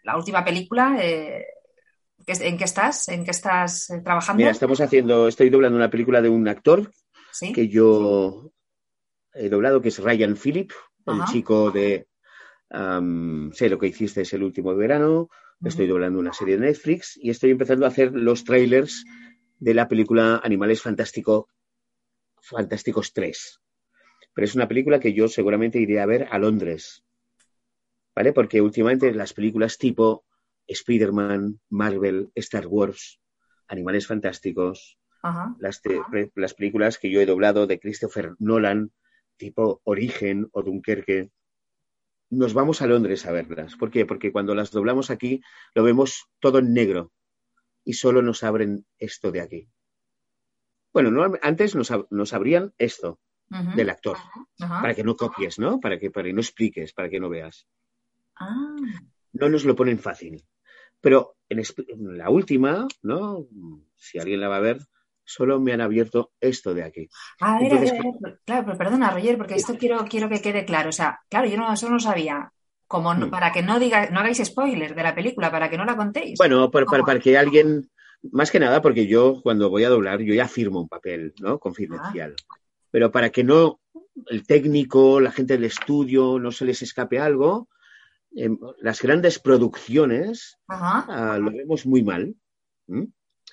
la 0.04 0.16
última 0.16 0.42
película. 0.42 0.96
eh, 1.00 1.44
¿qué- 2.26 2.48
¿En 2.48 2.56
qué 2.56 2.64
estás? 2.64 3.08
¿En 3.08 3.24
qué 3.24 3.32
estás 3.32 3.88
trabajando? 4.02 4.38
Mira, 4.38 4.52
estamos 4.52 4.80
haciendo, 4.80 5.28
estoy 5.28 5.50
doblando 5.50 5.76
una 5.76 5.90
película 5.90 6.22
de 6.22 6.30
un 6.30 6.48
actor 6.48 6.90
Sí. 7.32 7.52
que 7.52 7.68
yo 7.68 8.52
he 9.34 9.48
doblado, 9.50 9.82
que 9.82 9.88
es 9.88 9.98
Ryan 9.98 10.36
Phillip, 10.36 10.70
el 11.06 11.24
chico 11.24 11.70
de 11.72 12.06
Sé 12.72 13.68
lo 13.68 13.78
que 13.78 13.86
hiciste 13.88 14.22
es 14.22 14.32
el 14.32 14.42
último 14.42 14.74
verano. 14.74 15.28
Estoy 15.64 15.86
doblando 15.86 16.18
una 16.18 16.32
serie 16.32 16.56
de 16.56 16.66
Netflix 16.66 17.16
y 17.22 17.30
estoy 17.30 17.50
empezando 17.50 17.84
a 17.84 17.88
hacer 17.88 18.12
los 18.12 18.44
trailers 18.44 19.04
de 19.58 19.74
la 19.74 19.86
película 19.88 20.40
Animales 20.42 20.82
Fantástico, 20.82 21.48
Fantásticos 22.40 23.12
3. 23.12 23.60
Pero 24.34 24.44
es 24.44 24.54
una 24.54 24.66
película 24.66 24.98
que 24.98 25.12
yo 25.12 25.28
seguramente 25.28 25.78
iré 25.78 26.00
a 26.00 26.06
ver 26.06 26.26
a 26.30 26.38
Londres. 26.38 27.04
¿Vale? 28.16 28.32
Porque 28.32 28.60
últimamente 28.60 29.12
las 29.12 29.32
películas 29.34 29.78
tipo 29.78 30.24
Spider-Man, 30.66 31.60
Marvel, 31.70 32.30
Star 32.34 32.66
Wars, 32.66 33.20
Animales 33.68 34.06
Fantásticos, 34.06 34.98
Ajá. 35.22 35.54
las, 35.58 35.80
te- 35.80 36.00
pre- 36.10 36.30
las 36.34 36.54
películas 36.54 36.98
que 36.98 37.10
yo 37.10 37.20
he 37.20 37.26
doblado 37.26 37.66
de 37.66 37.78
Christopher 37.78 38.32
Nolan, 38.38 38.92
tipo 39.36 39.80
Origen 39.84 40.48
o 40.52 40.62
Dunkerque, 40.62 41.30
nos 42.32 42.54
vamos 42.54 42.80
a 42.82 42.86
Londres 42.86 43.26
a 43.26 43.32
verlas. 43.32 43.76
¿Por 43.76 43.90
qué? 43.90 44.06
Porque 44.06 44.32
cuando 44.32 44.54
las 44.54 44.70
doblamos 44.70 45.10
aquí 45.10 45.42
lo 45.74 45.82
vemos 45.84 46.26
todo 46.40 46.58
en 46.58 46.72
negro 46.72 47.12
y 47.84 47.92
solo 47.92 48.22
nos 48.22 48.42
abren 48.42 48.86
esto 48.98 49.30
de 49.30 49.40
aquí. 49.40 49.68
Bueno, 50.92 51.10
no- 51.10 51.38
antes 51.42 51.74
nos, 51.74 51.90
ab- 51.90 52.06
nos 52.10 52.32
abrían 52.32 52.74
esto 52.78 53.18
del 53.76 53.90
actor, 53.90 54.16
para 54.80 54.94
que 54.94 55.04
no 55.04 55.14
copies, 55.16 55.58
¿no? 55.58 55.78
Para 55.80 55.98
que, 55.98 56.10
para 56.10 56.26
que 56.28 56.32
no 56.32 56.40
expliques, 56.40 56.92
para 56.94 57.08
que 57.10 57.20
no 57.20 57.28
veas. 57.28 57.66
Ah, 58.36 58.76
No 59.34 59.48
nos 59.48 59.64
lo 59.64 59.74
ponen 59.76 59.98
fácil. 59.98 60.42
Pero 61.00 61.36
en 61.48 61.62
la 62.16 62.30
última, 62.30 62.86
¿no? 63.02 63.46
Si 63.96 64.18
alguien 64.18 64.40
la 64.40 64.48
va 64.48 64.56
a 64.56 64.60
ver, 64.60 64.78
solo 65.32 65.60
me 65.60 65.72
han 65.72 65.80
abierto 65.80 66.32
esto 66.40 66.74
de 66.74 66.84
aquí. 66.84 67.08
A 67.40 67.54
ver, 67.58 67.72
Entonces, 67.72 67.90
a 67.90 67.94
ver, 67.94 68.02
a 68.06 68.18
ver, 68.28 68.40
claro, 68.44 68.64
pero 68.66 68.78
perdona, 68.78 69.10
Roger, 69.10 69.36
porque 69.38 69.54
esto 69.54 69.76
quiero, 69.78 70.04
quiero 70.08 70.28
que 70.28 70.40
quede 70.42 70.64
claro. 70.64 70.90
O 70.90 70.92
sea, 70.92 71.20
claro, 71.28 71.48
yo 71.48 71.56
no, 71.56 71.72
eso 71.72 71.88
no 71.88 71.98
sabía. 71.98 72.52
Como 72.86 73.14
no- 73.14 73.26
Mm. 73.28 73.30
para 73.30 73.52
que 73.52 73.62
no 73.62 73.78
diga, 73.78 74.10
no 74.10 74.20
hagáis 74.20 74.42
spoiler 74.44 74.94
de 74.94 75.02
la 75.02 75.14
película, 75.14 75.50
para 75.50 75.70
que 75.70 75.78
no 75.78 75.84
la 75.86 75.96
contéis. 75.96 76.36
Bueno, 76.38 76.70
para, 76.70 76.84
para- 76.84 76.98
¿Cómo? 76.98 77.06
para 77.06 77.20
que 77.20 77.38
alguien, 77.38 77.88
más 78.30 78.50
que 78.50 78.60
nada, 78.60 78.82
porque 78.82 79.06
yo 79.06 79.40
cuando 79.42 79.70
voy 79.70 79.84
a 79.84 79.88
doblar, 79.88 80.20
yo 80.20 80.34
ya 80.34 80.46
firmo 80.46 80.80
un 80.82 80.88
papel, 80.88 81.32
¿no? 81.40 81.58
Confidencial. 81.58 82.34
Pero 82.90 83.10
para 83.10 83.30
que 83.30 83.42
no 83.44 83.80
el 84.26 84.46
técnico, 84.46 85.20
la 85.20 85.32
gente 85.32 85.54
del 85.54 85.64
estudio, 85.64 86.38
no 86.38 86.52
se 86.52 86.66
les 86.66 86.82
escape 86.82 87.18
algo, 87.18 87.68
em, 88.34 88.58
las 88.80 89.00
grandes 89.00 89.38
producciones 89.38 90.58
Ajá. 90.68 91.06
ah, 91.08 91.38
lo 91.38 91.50
vemos 91.50 91.86
muy 91.86 92.02
mal. 92.02 92.34
¿m? 92.88 93.06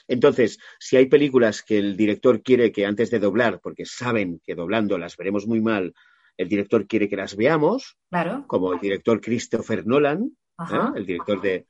Entonces, 0.10 0.60
si 0.80 0.98
hay 0.98 1.06
películas 1.06 1.62
que 1.64 1.78
el 1.78 1.96
director 1.96 2.42
quiere 2.42 2.72
que 2.72 2.86
antes 2.86 3.10
de 3.12 3.20
doblar, 3.20 3.62
porque 3.62 3.86
saben 3.86 4.42
que 4.44 4.56
doblando 4.56 4.98
las 4.98 5.16
veremos 5.16 5.48
muy 5.48 5.62
mal, 5.62 5.94
el 6.36 6.50
director 6.50 6.88
quiere 6.88 7.08
que 7.08 7.16
las 7.16 7.36
veamos, 7.36 7.98
Claro. 8.10 8.44
como 8.48 8.74
el 8.74 8.80
director 8.80 9.22
Christopher 9.22 9.86
Nolan. 9.86 10.32
¿eh? 10.60 10.90
el 10.96 11.06
director 11.06 11.40
de, 11.42 11.68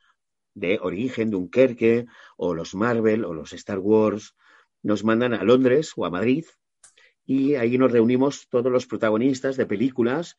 de 0.56 0.80
Origen, 0.82 1.30
Dunkerque, 1.30 2.06
o 2.38 2.56
los 2.56 2.74
Marvel, 2.74 3.26
o 3.26 3.34
los 3.34 3.54
Star 3.54 3.78
Wars, 3.80 4.36
nos 4.82 5.04
mandan 5.04 5.34
a 5.34 5.44
Londres 5.44 5.94
o 5.96 6.06
a 6.06 6.10
Madrid 6.10 6.46
y 7.26 7.54
ahí 7.56 7.78
nos 7.78 7.92
reunimos 7.92 8.48
todos 8.50 8.72
los 8.72 8.88
protagonistas 8.88 9.58
de 9.58 9.68
películas, 9.68 10.36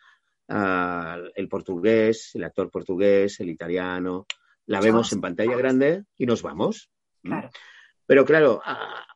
el 0.49 1.49
portugués, 1.49 2.33
el 2.35 2.43
actor 2.45 2.71
portugués, 2.71 3.39
el 3.39 3.51
italiano, 3.51 4.27
la 4.67 4.81
vemos 4.81 5.13
en 5.13 5.21
pantalla 5.21 5.57
grande 5.57 6.05
y 6.17 6.27
nos 6.27 6.43
vamos. 6.43 6.91
Claro. 7.23 7.51
Pero 8.11 8.25
claro, 8.25 8.61
a, 8.64 9.07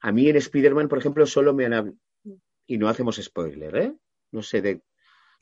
a 0.00 0.10
mí 0.10 0.30
en 0.30 0.36
Spider-Man, 0.36 0.88
por 0.88 0.96
ejemplo, 0.96 1.26
solo 1.26 1.52
me 1.52 1.66
han... 1.66 2.00
Y 2.66 2.78
no 2.78 2.88
hacemos 2.88 3.16
spoiler, 3.22 3.76
¿eh? 3.76 3.94
No 4.32 4.42
sé 4.42 4.62
de... 4.62 4.82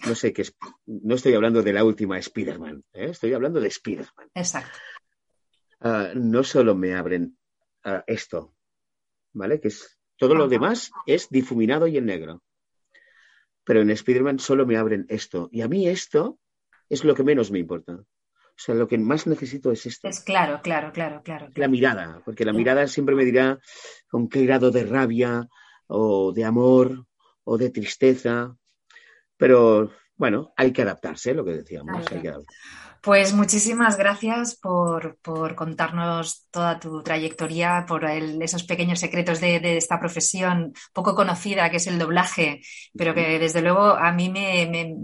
No 0.04 0.16
sé 0.16 0.32
qué 0.32 0.42
es... 0.42 0.56
No 0.86 1.14
estoy 1.14 1.34
hablando 1.34 1.62
de 1.62 1.72
la 1.72 1.84
última 1.84 2.18
Spider-Man, 2.18 2.82
¿eh? 2.94 3.10
Estoy 3.10 3.34
hablando 3.34 3.60
de 3.60 3.68
Spider-Man. 3.68 4.30
Exacto. 4.34 4.76
Ah, 5.78 6.10
no 6.16 6.42
solo 6.42 6.74
me 6.74 6.92
abren 6.92 7.38
ah, 7.84 8.02
esto, 8.04 8.52
¿vale? 9.32 9.60
Que 9.60 9.68
es... 9.68 10.00
Todo 10.16 10.34
lo 10.34 10.48
demás 10.48 10.90
es 11.06 11.28
difuminado 11.30 11.86
y 11.86 11.98
en 11.98 12.06
negro. 12.06 12.42
Pero 13.62 13.80
en 13.80 13.90
Spider-Man 13.90 14.40
solo 14.40 14.66
me 14.66 14.76
abren 14.76 15.06
esto. 15.08 15.48
Y 15.52 15.60
a 15.60 15.68
mí 15.68 15.86
esto 15.86 16.40
es 16.88 17.04
lo 17.04 17.14
que 17.14 17.22
menos 17.22 17.52
me 17.52 17.60
importa. 17.60 18.04
O 18.56 18.64
sea, 18.64 18.74
lo 18.74 18.86
que 18.86 18.98
más 18.98 19.26
necesito 19.26 19.72
es 19.72 19.86
esto. 19.86 20.08
Es 20.08 20.20
claro, 20.20 20.60
claro, 20.62 20.92
claro, 20.92 21.22
claro. 21.22 21.48
la 21.54 21.68
mirada, 21.68 22.22
porque 22.24 22.44
la 22.44 22.52
mirada 22.52 22.86
siempre 22.86 23.14
me 23.14 23.24
dirá 23.24 23.58
con 24.08 24.28
qué 24.28 24.44
grado 24.44 24.70
de 24.70 24.84
rabia 24.84 25.48
o 25.88 26.32
de 26.32 26.44
amor 26.44 27.06
o 27.44 27.58
de 27.58 27.70
tristeza. 27.70 28.54
Pero 29.36 29.90
bueno, 30.16 30.52
hay 30.56 30.72
que 30.72 30.82
adaptarse, 30.82 31.34
lo 31.34 31.44
que 31.44 31.54
decíamos. 31.54 32.06
Hay 32.12 32.22
que 32.22 32.28
adaptarse. 32.28 32.58
Pues 33.02 33.32
muchísimas 33.34 33.96
gracias 33.96 34.56
por, 34.60 35.18
por 35.22 35.56
contarnos 35.56 36.46
toda 36.52 36.78
tu 36.78 37.02
trayectoria, 37.02 37.84
por 37.88 38.04
el- 38.04 38.40
esos 38.40 38.62
pequeños 38.62 39.00
secretos 39.00 39.40
de, 39.40 39.58
de 39.58 39.76
esta 39.76 39.98
profesión 39.98 40.72
poco 40.92 41.16
conocida 41.16 41.68
que 41.70 41.78
es 41.78 41.86
el 41.88 41.98
doblaje, 41.98 42.60
pero 42.96 43.12
que 43.14 43.40
desde 43.40 43.60
luego 43.62 43.82
a 43.82 44.12
mí 44.12 44.28
me, 44.30 44.68
me- 44.70 44.94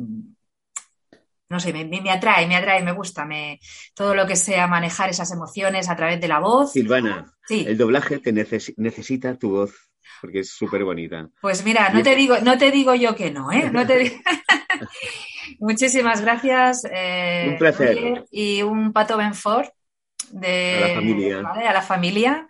no 1.49 1.61
sé, 1.61 1.73
me, 1.73 1.85
me, 1.85 2.11
atrae, 2.11 2.47
me 2.47 2.57
atrae, 2.57 2.83
me 2.83 2.93
gusta, 2.93 3.25
me, 3.25 3.59
todo 3.95 4.15
lo 4.15 4.27
que 4.27 4.37
sea 4.37 4.67
manejar 4.67 5.11
esas 5.11 5.33
emociones 5.33 5.89
a 5.89 5.97
través 5.97 6.21
de 6.21 6.29
la 6.29 6.41
voz. 6.41 6.73
Silvana, 6.73 7.33
sí. 7.47 7.65
el 7.67 7.79
doblaje 7.79 8.19
te 8.19 8.33
necesita 8.33 9.37
tu 9.37 9.51
voz 9.51 9.89
porque 10.21 10.41
es 10.41 10.51
súper 10.51 10.85
bonita. 10.85 11.29
Pues 11.41 11.65
mira, 11.65 11.91
no 11.91 12.03
te, 12.03 12.15
digo, 12.17 12.39
no 12.43 12.59
te 12.59 12.71
digo 12.71 12.95
yo 12.95 13.15
que 13.15 13.31
no, 13.31 13.53
¿eh? 13.53 13.71
No 13.71 13.87
te 13.87 14.21
Muchísimas 15.59 16.21
gracias. 16.21 16.83
Eh, 16.91 17.49
un 17.51 17.59
placer. 17.59 18.25
y 18.31 18.63
un 18.63 18.93
pato 18.93 19.17
Benfort 19.17 19.71
de, 20.31 20.77
a 20.77 20.89
la 20.89 20.95
familia. 20.95 21.39
A 21.39 21.73
la 21.73 21.83
familia. 21.83 22.49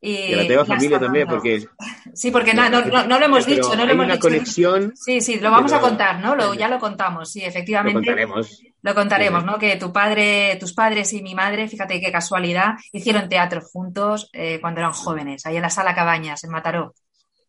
Y, 0.00 0.32
a 0.32 0.56
la 0.56 0.64
familia 0.64 1.00
también, 1.00 1.26
porque... 1.26 1.66
Sí, 2.14 2.30
porque 2.30 2.54
no, 2.54 2.70
no, 2.70 2.82
no, 2.82 3.18
lo 3.18 3.24
hemos 3.24 3.46
dicho, 3.46 3.74
no 3.74 3.84
lo 3.84 3.92
hemos 3.92 4.06
una 4.06 4.18
conexión... 4.18 4.92
Sí, 4.96 5.20
sí, 5.20 5.40
lo 5.40 5.50
vamos 5.50 5.72
a 5.72 5.80
contar, 5.80 6.20
¿no? 6.20 6.36
Lo, 6.36 6.54
ya 6.54 6.68
lo 6.68 6.78
contamos, 6.78 7.32
sí, 7.32 7.42
efectivamente. 7.44 7.98
Lo 7.98 8.06
contaremos. 8.06 8.62
Lo 8.80 8.94
contaremos, 8.94 9.44
¿no? 9.44 9.58
Que 9.58 9.76
tu 9.76 9.92
padre, 9.92 10.56
tus 10.60 10.72
padres 10.72 11.12
y 11.12 11.22
mi 11.22 11.34
madre, 11.34 11.66
fíjate 11.66 12.00
qué 12.00 12.12
casualidad, 12.12 12.74
hicieron 12.92 13.28
teatro 13.28 13.60
juntos 13.60 14.30
eh, 14.32 14.60
cuando 14.60 14.80
eran 14.80 14.92
jóvenes, 14.92 15.44
ahí 15.46 15.56
en 15.56 15.62
la 15.62 15.70
sala 15.70 15.94
Cabañas, 15.94 16.44
en 16.44 16.50
Mataró. 16.50 16.94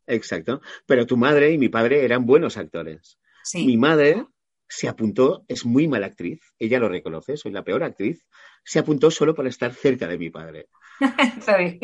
Exacto. 0.08 0.62
Pero 0.88 1.06
tu 1.06 1.18
madre 1.18 1.52
y 1.52 1.60
mi 1.60 1.70
padre 1.70 2.04
eran 2.04 2.26
buenos 2.26 2.58
actores. 2.58 3.20
Sí. 3.44 3.66
Mi 3.66 3.78
madre 3.78 4.26
se 4.68 4.88
apuntó, 4.88 5.46
es 5.48 5.66
muy 5.66 5.88
mala 5.88 6.08
actriz, 6.08 6.40
ella 6.58 6.80
lo 6.80 6.90
reconoce, 6.90 7.38
soy 7.38 7.52
la 7.52 7.64
peor 7.64 7.84
actriz, 7.84 8.26
se 8.64 8.80
apuntó 8.80 9.10
solo 9.12 9.34
para 9.36 9.50
estar 9.50 9.74
cerca 9.74 10.08
de 10.08 10.18
mi 10.18 10.30
padre. 10.30 10.68
Está 11.38 11.58
bien. 11.58 11.80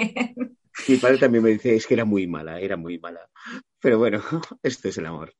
Mi 0.88 0.97
padre 0.97 1.18
también 1.18 1.43
me 1.43 1.51
dice, 1.51 1.76
es 1.76 1.88
que 1.88 1.93
era 1.93 2.05
muy 2.05 2.28
mala, 2.28 2.59
era 2.59 2.78
muy 2.78 2.99
mala. 2.99 3.22
Pero 3.80 3.97
bueno, 3.97 4.22
esto 4.63 4.89
es 4.89 4.97
el 4.97 5.05
amor. 5.05 5.34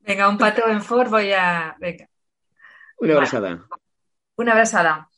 Venga, 0.00 0.28
un 0.28 0.38
pato 0.38 0.66
en 0.68 0.82
Ford, 0.82 1.08
voy 1.08 1.32
a... 1.32 1.76
Venga. 1.78 2.08
Una 2.98 3.14
abrazada. 3.14 3.66
Una 4.36 4.52
abrazada. 4.52 5.08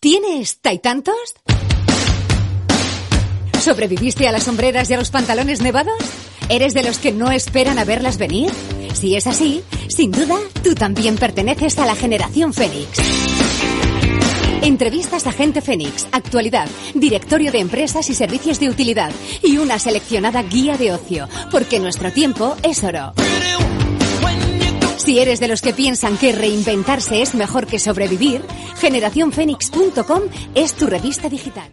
¿Tienes 0.00 0.60
Taitantos? 0.60 1.34
¿Sobreviviste 3.60 4.26
a 4.26 4.32
las 4.32 4.44
sombreras 4.44 4.88
y 4.88 4.94
a 4.94 4.96
los 4.96 5.10
pantalones 5.10 5.60
nevados? 5.60 6.00
¿Eres 6.48 6.72
de 6.72 6.82
los 6.82 6.98
que 6.98 7.12
no 7.12 7.30
esperan 7.30 7.78
a 7.78 7.84
verlas 7.84 8.16
venir? 8.16 8.50
Si 8.94 9.14
es 9.14 9.26
así, 9.26 9.62
sin 9.88 10.10
duda, 10.10 10.36
tú 10.64 10.74
también 10.74 11.16
perteneces 11.16 11.78
a 11.78 11.86
la 11.86 11.94
generación 11.94 12.54
Fénix. 12.54 13.39
Entrevistas 14.62 15.26
a 15.26 15.32
Gente 15.32 15.62
Fénix, 15.62 16.06
actualidad, 16.12 16.68
directorio 16.94 17.50
de 17.50 17.60
empresas 17.60 18.10
y 18.10 18.14
servicios 18.14 18.60
de 18.60 18.68
utilidad 18.68 19.10
y 19.42 19.56
una 19.56 19.78
seleccionada 19.78 20.42
guía 20.42 20.76
de 20.76 20.92
ocio, 20.92 21.28
porque 21.50 21.80
nuestro 21.80 22.12
tiempo 22.12 22.56
es 22.62 22.84
oro. 22.84 23.14
Si 24.98 25.18
eres 25.18 25.40
de 25.40 25.48
los 25.48 25.62
que 25.62 25.72
piensan 25.72 26.18
que 26.18 26.32
reinventarse 26.32 27.22
es 27.22 27.34
mejor 27.34 27.66
que 27.66 27.78
sobrevivir, 27.78 28.42
generacionfenix.com 28.76 30.22
es 30.54 30.74
tu 30.74 30.86
revista 30.86 31.30
digital. 31.30 31.72